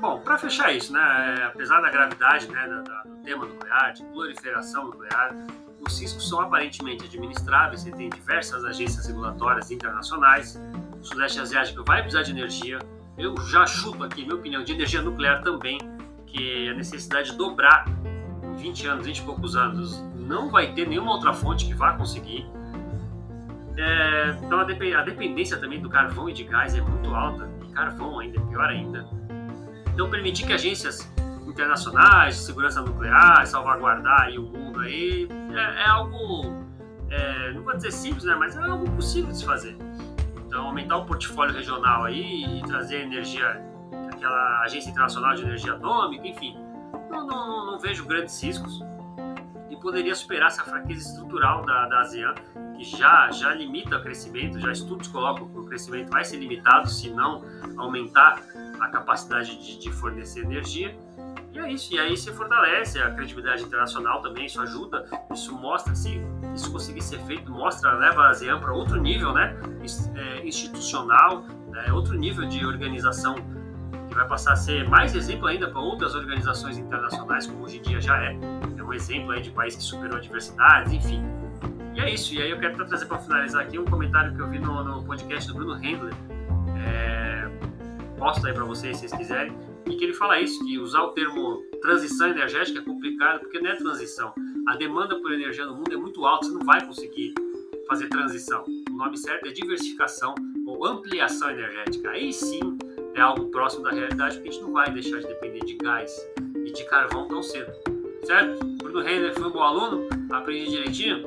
Bom, 0.00 0.20
para 0.24 0.36
fechar 0.38 0.72
isso, 0.72 0.92
né, 0.92 1.36
é, 1.38 1.44
apesar 1.44 1.80
da 1.80 1.88
gravidade 1.88 2.48
né, 2.48 2.66
do 2.66 3.22
tema 3.22 3.46
nuclear, 3.46 3.92
de 3.92 4.04
proliferação 4.06 4.86
nuclear, 4.86 5.32
os 5.80 6.00
riscos 6.00 6.28
são 6.28 6.40
aparentemente 6.40 7.04
administráveis, 7.04 7.82
você 7.82 7.92
tem 7.92 8.10
diversas 8.10 8.64
agências 8.64 9.06
regulatórias 9.06 9.70
internacionais, 9.70 10.60
o 11.00 11.04
Sudeste 11.04 11.38
Asiático 11.38 11.84
vai 11.84 12.02
precisar 12.02 12.24
de 12.24 12.32
energia, 12.32 12.80
eu 13.16 13.36
já 13.42 13.66
chuto 13.66 14.02
aqui, 14.02 14.22
minha 14.22 14.34
opinião, 14.34 14.64
de 14.64 14.72
energia 14.72 15.02
nuclear 15.02 15.42
também, 15.42 15.78
que 16.32 16.70
a 16.70 16.74
necessidade 16.74 17.30
de 17.30 17.36
dobrar 17.36 17.84
em 18.42 18.56
20 18.56 18.86
anos, 18.86 19.06
20 19.06 19.18
e 19.18 19.22
poucos 19.22 19.54
anos, 19.54 20.02
não 20.16 20.50
vai 20.50 20.72
ter 20.72 20.88
nenhuma 20.88 21.12
outra 21.12 21.32
fonte 21.32 21.66
que 21.66 21.74
vá 21.74 21.92
conseguir. 21.92 22.50
É, 23.76 24.36
então 24.42 24.60
a, 24.60 24.64
dependência 24.64 25.56
também 25.58 25.80
do 25.80 25.88
carvão 25.88 26.28
e 26.28 26.32
de 26.32 26.44
gás 26.44 26.74
é 26.74 26.80
muito 26.80 27.14
alta, 27.14 27.48
e 27.62 27.72
carvão 27.72 28.18
ainda 28.18 28.38
é 28.38 28.44
pior 28.46 28.68
ainda. 28.68 29.06
Então 29.92 30.08
permitir 30.08 30.46
que 30.46 30.52
agências 30.52 31.10
internacionais 31.46 32.36
de 32.36 32.40
segurança 32.42 32.80
nuclear, 32.80 33.46
salvaguardar 33.46 34.22
aí 34.22 34.38
o 34.38 34.42
mundo 34.42 34.80
aí, 34.80 35.28
é, 35.54 35.82
é 35.82 35.86
algo, 35.86 36.64
é, 37.10 37.52
não 37.52 37.62
vou 37.62 37.76
dizer 37.76 37.92
simples, 37.92 38.24
né, 38.24 38.34
mas 38.34 38.56
é 38.56 38.60
algo 38.60 38.90
possível 38.92 39.30
de 39.30 39.38
se 39.38 39.44
fazer. 39.44 39.76
Então 40.46 40.66
aumentar 40.66 40.96
o 40.96 41.04
portfólio 41.04 41.54
regional 41.54 42.04
aí 42.04 42.58
e 42.58 42.62
trazer 42.62 43.02
energia 43.02 43.71
aquela 44.22 44.60
Agência 44.60 44.90
Internacional 44.90 45.34
de 45.34 45.42
Energia 45.42 45.72
Atômica, 45.72 46.26
enfim. 46.26 46.56
Não, 47.10 47.26
não, 47.26 47.66
não 47.66 47.78
vejo 47.78 48.06
grandes 48.06 48.40
riscos 48.40 48.80
e 49.68 49.76
poderia 49.76 50.14
superar 50.14 50.48
essa 50.48 50.62
fraqueza 50.62 51.08
estrutural 51.08 51.64
da, 51.64 51.88
da 51.88 52.00
ASEAN, 52.00 52.34
que 52.76 52.84
já, 52.84 53.30
já 53.30 53.52
limita 53.54 53.96
o 53.96 54.02
crescimento, 54.02 54.60
já 54.60 54.70
estudos 54.70 55.08
colocam 55.08 55.48
que 55.48 55.58
o 55.58 55.64
crescimento 55.64 56.10
vai 56.10 56.24
ser 56.24 56.36
limitado 56.36 56.88
se 56.88 57.10
não 57.10 57.42
aumentar 57.76 58.40
a 58.80 58.88
capacidade 58.88 59.56
de, 59.56 59.78
de 59.78 59.90
fornecer 59.90 60.42
energia. 60.42 60.96
E 61.52 61.58
é 61.58 61.70
isso, 61.70 61.92
e 61.92 61.98
aí 61.98 62.16
se 62.16 62.32
fortalece 62.32 62.98
a 62.98 63.10
credibilidade 63.10 63.62
internacional 63.62 64.22
também, 64.22 64.46
isso 64.46 64.60
ajuda, 64.60 65.06
isso 65.30 65.54
mostra, 65.54 65.94
se 65.94 66.18
isso 66.54 66.72
conseguir 66.72 67.02
ser 67.02 67.18
feito, 67.20 67.50
mostra, 67.50 67.92
leva 67.92 68.22
a 68.22 68.30
ASEAN 68.30 68.58
para 68.58 68.72
outro 68.72 68.98
nível 69.00 69.34
né, 69.34 69.54
é, 70.14 70.46
institucional, 70.46 71.44
é, 71.74 71.92
outro 71.92 72.14
nível 72.14 72.46
de 72.46 72.64
organização 72.64 73.34
vai 74.14 74.26
passar 74.26 74.52
a 74.52 74.56
ser 74.56 74.88
mais 74.88 75.14
exemplo 75.14 75.46
ainda 75.46 75.68
para 75.68 75.80
outras 75.80 76.14
organizações 76.14 76.78
internacionais, 76.78 77.46
como 77.46 77.64
hoje 77.64 77.78
em 77.78 77.82
dia 77.82 78.00
já 78.00 78.16
é. 78.22 78.36
É 78.76 78.82
um 78.82 78.92
exemplo 78.92 79.30
aí 79.32 79.40
de 79.40 79.50
país 79.50 79.76
que 79.76 79.82
superou 79.82 80.16
adversidades, 80.16 80.92
enfim. 80.92 81.22
E 81.94 82.00
é 82.00 82.12
isso. 82.12 82.34
E 82.34 82.42
aí 82.42 82.50
eu 82.50 82.58
quero 82.58 82.86
trazer 82.86 83.06
para 83.06 83.18
finalizar 83.18 83.62
aqui 83.62 83.78
um 83.78 83.84
comentário 83.84 84.34
que 84.34 84.40
eu 84.40 84.48
vi 84.48 84.58
no, 84.58 84.82
no 84.82 85.04
podcast 85.04 85.48
do 85.48 85.54
Bruno 85.54 85.74
Hendler. 85.76 86.14
É, 86.84 87.50
posto 88.18 88.46
aí 88.46 88.52
para 88.52 88.64
vocês 88.64 88.96
se 88.96 89.08
vocês 89.08 89.20
quiserem, 89.20 89.52
e 89.86 89.96
que 89.96 90.04
ele 90.04 90.14
fala 90.14 90.40
isso, 90.40 90.64
que 90.64 90.78
usar 90.78 91.02
o 91.02 91.08
termo 91.08 91.62
transição 91.80 92.28
energética 92.28 92.78
é 92.78 92.82
complicado, 92.82 93.40
porque 93.40 93.58
não 93.60 93.70
é 93.70 93.76
transição. 93.76 94.32
A 94.68 94.76
demanda 94.76 95.18
por 95.20 95.32
energia 95.32 95.66
no 95.66 95.74
mundo 95.74 95.92
é 95.92 95.96
muito 95.96 96.24
alta, 96.24 96.46
você 96.46 96.52
não 96.52 96.64
vai 96.64 96.84
conseguir 96.86 97.34
fazer 97.88 98.08
transição. 98.08 98.64
O 98.90 98.96
nome 98.96 99.16
certo 99.18 99.46
é 99.48 99.52
diversificação 99.52 100.34
ou 100.66 100.86
ampliação 100.86 101.50
energética. 101.50 102.10
Aí 102.10 102.32
sim 102.32 102.78
é 103.14 103.20
algo 103.20 103.50
próximo 103.50 103.84
da 103.84 103.90
realidade, 103.90 104.36
porque 104.36 104.48
a 104.48 104.52
gente 104.52 104.62
não 104.62 104.72
vai 104.72 104.90
deixar 104.90 105.18
de 105.18 105.26
depender 105.26 105.60
de 105.60 105.76
gás 105.76 106.10
e 106.64 106.72
de 106.72 106.84
carvão 106.84 107.28
tão 107.28 107.42
cedo. 107.42 107.72
Certo? 108.24 108.64
Bruno 108.82 109.00
Reiner 109.00 109.34
foi 109.34 109.44
um 109.44 109.50
bom 109.50 109.62
aluno, 109.62 110.08
aprendi 110.30 110.70
direitinho. 110.70 111.26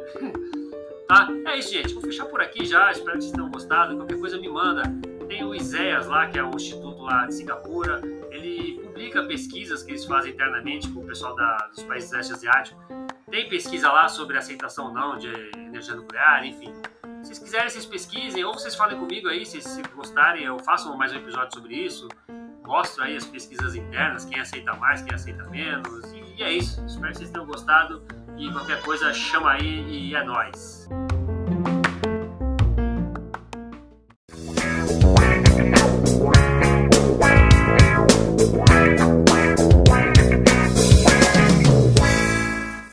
tá? 1.08 1.28
É 1.46 1.58
isso, 1.58 1.72
gente. 1.72 1.94
Vou 1.94 2.04
fechar 2.04 2.26
por 2.26 2.42
aqui 2.42 2.66
já. 2.66 2.92
Espero 2.92 3.18
que 3.18 3.24
vocês 3.24 3.34
tenham 3.34 3.50
gostado. 3.50 3.96
Qualquer 3.96 4.20
coisa 4.20 4.38
me 4.38 4.50
manda. 4.50 4.84
Tem 5.28 5.44
o 5.44 5.54
ISEAS 5.54 6.08
lá, 6.08 6.28
que 6.28 6.38
é 6.40 6.44
o 6.44 6.56
Instituto 6.56 7.02
lá 7.02 7.26
de 7.26 7.36
Singapura. 7.36 8.02
Ele 8.32 8.80
publica 8.82 9.24
pesquisas 9.24 9.84
que 9.84 9.92
eles 9.92 10.06
fazem 10.06 10.32
internamente 10.32 10.88
com 10.90 11.02
o 11.02 11.06
pessoal 11.06 11.36
da, 11.36 11.58
dos 11.74 11.84
países 11.84 12.14
asiáticos. 12.14 12.82
Tem 13.30 13.50
pesquisa 13.50 13.92
lá 13.92 14.08
sobre 14.08 14.38
aceitação 14.38 14.88
ou 14.88 14.94
não 14.94 15.18
de 15.18 15.28
energia 15.56 15.96
nuclear, 15.96 16.46
enfim. 16.46 16.72
Se 17.26 17.30
vocês 17.30 17.40
quiserem, 17.40 17.70
vocês 17.72 17.86
pesquisem, 17.88 18.46
ou 18.46 18.54
vocês 18.54 18.76
falem 18.76 19.00
comigo 19.00 19.28
aí, 19.28 19.48
se, 19.48 19.60
se 19.60 19.82
gostarem, 19.96 20.44
eu 20.44 20.60
faço 20.60 20.96
mais 20.96 21.12
um 21.12 21.16
episódio 21.16 21.56
sobre 21.56 21.74
isso. 21.74 22.08
Mostro 22.64 23.04
aí 23.04 23.18
as 23.18 23.26
pesquisas 23.26 23.74
internas, 23.74 24.26
quem 24.26 24.40
aceita 24.40 24.76
mais, 24.76 25.02
quem 25.02 25.12
aceita 25.12 25.44
menos. 25.50 26.06
E, 26.12 26.36
e 26.38 26.44
é 26.44 26.52
isso. 26.52 26.86
Espero 26.86 27.12
que 27.12 27.18
vocês 27.18 27.32
tenham 27.32 27.48
gostado. 27.48 28.04
E 28.38 28.52
qualquer 28.52 28.80
coisa, 28.84 29.12
chama 29.12 29.54
aí 29.54 29.88
e 29.90 30.16
é 30.16 30.24
nóis. 30.24 30.88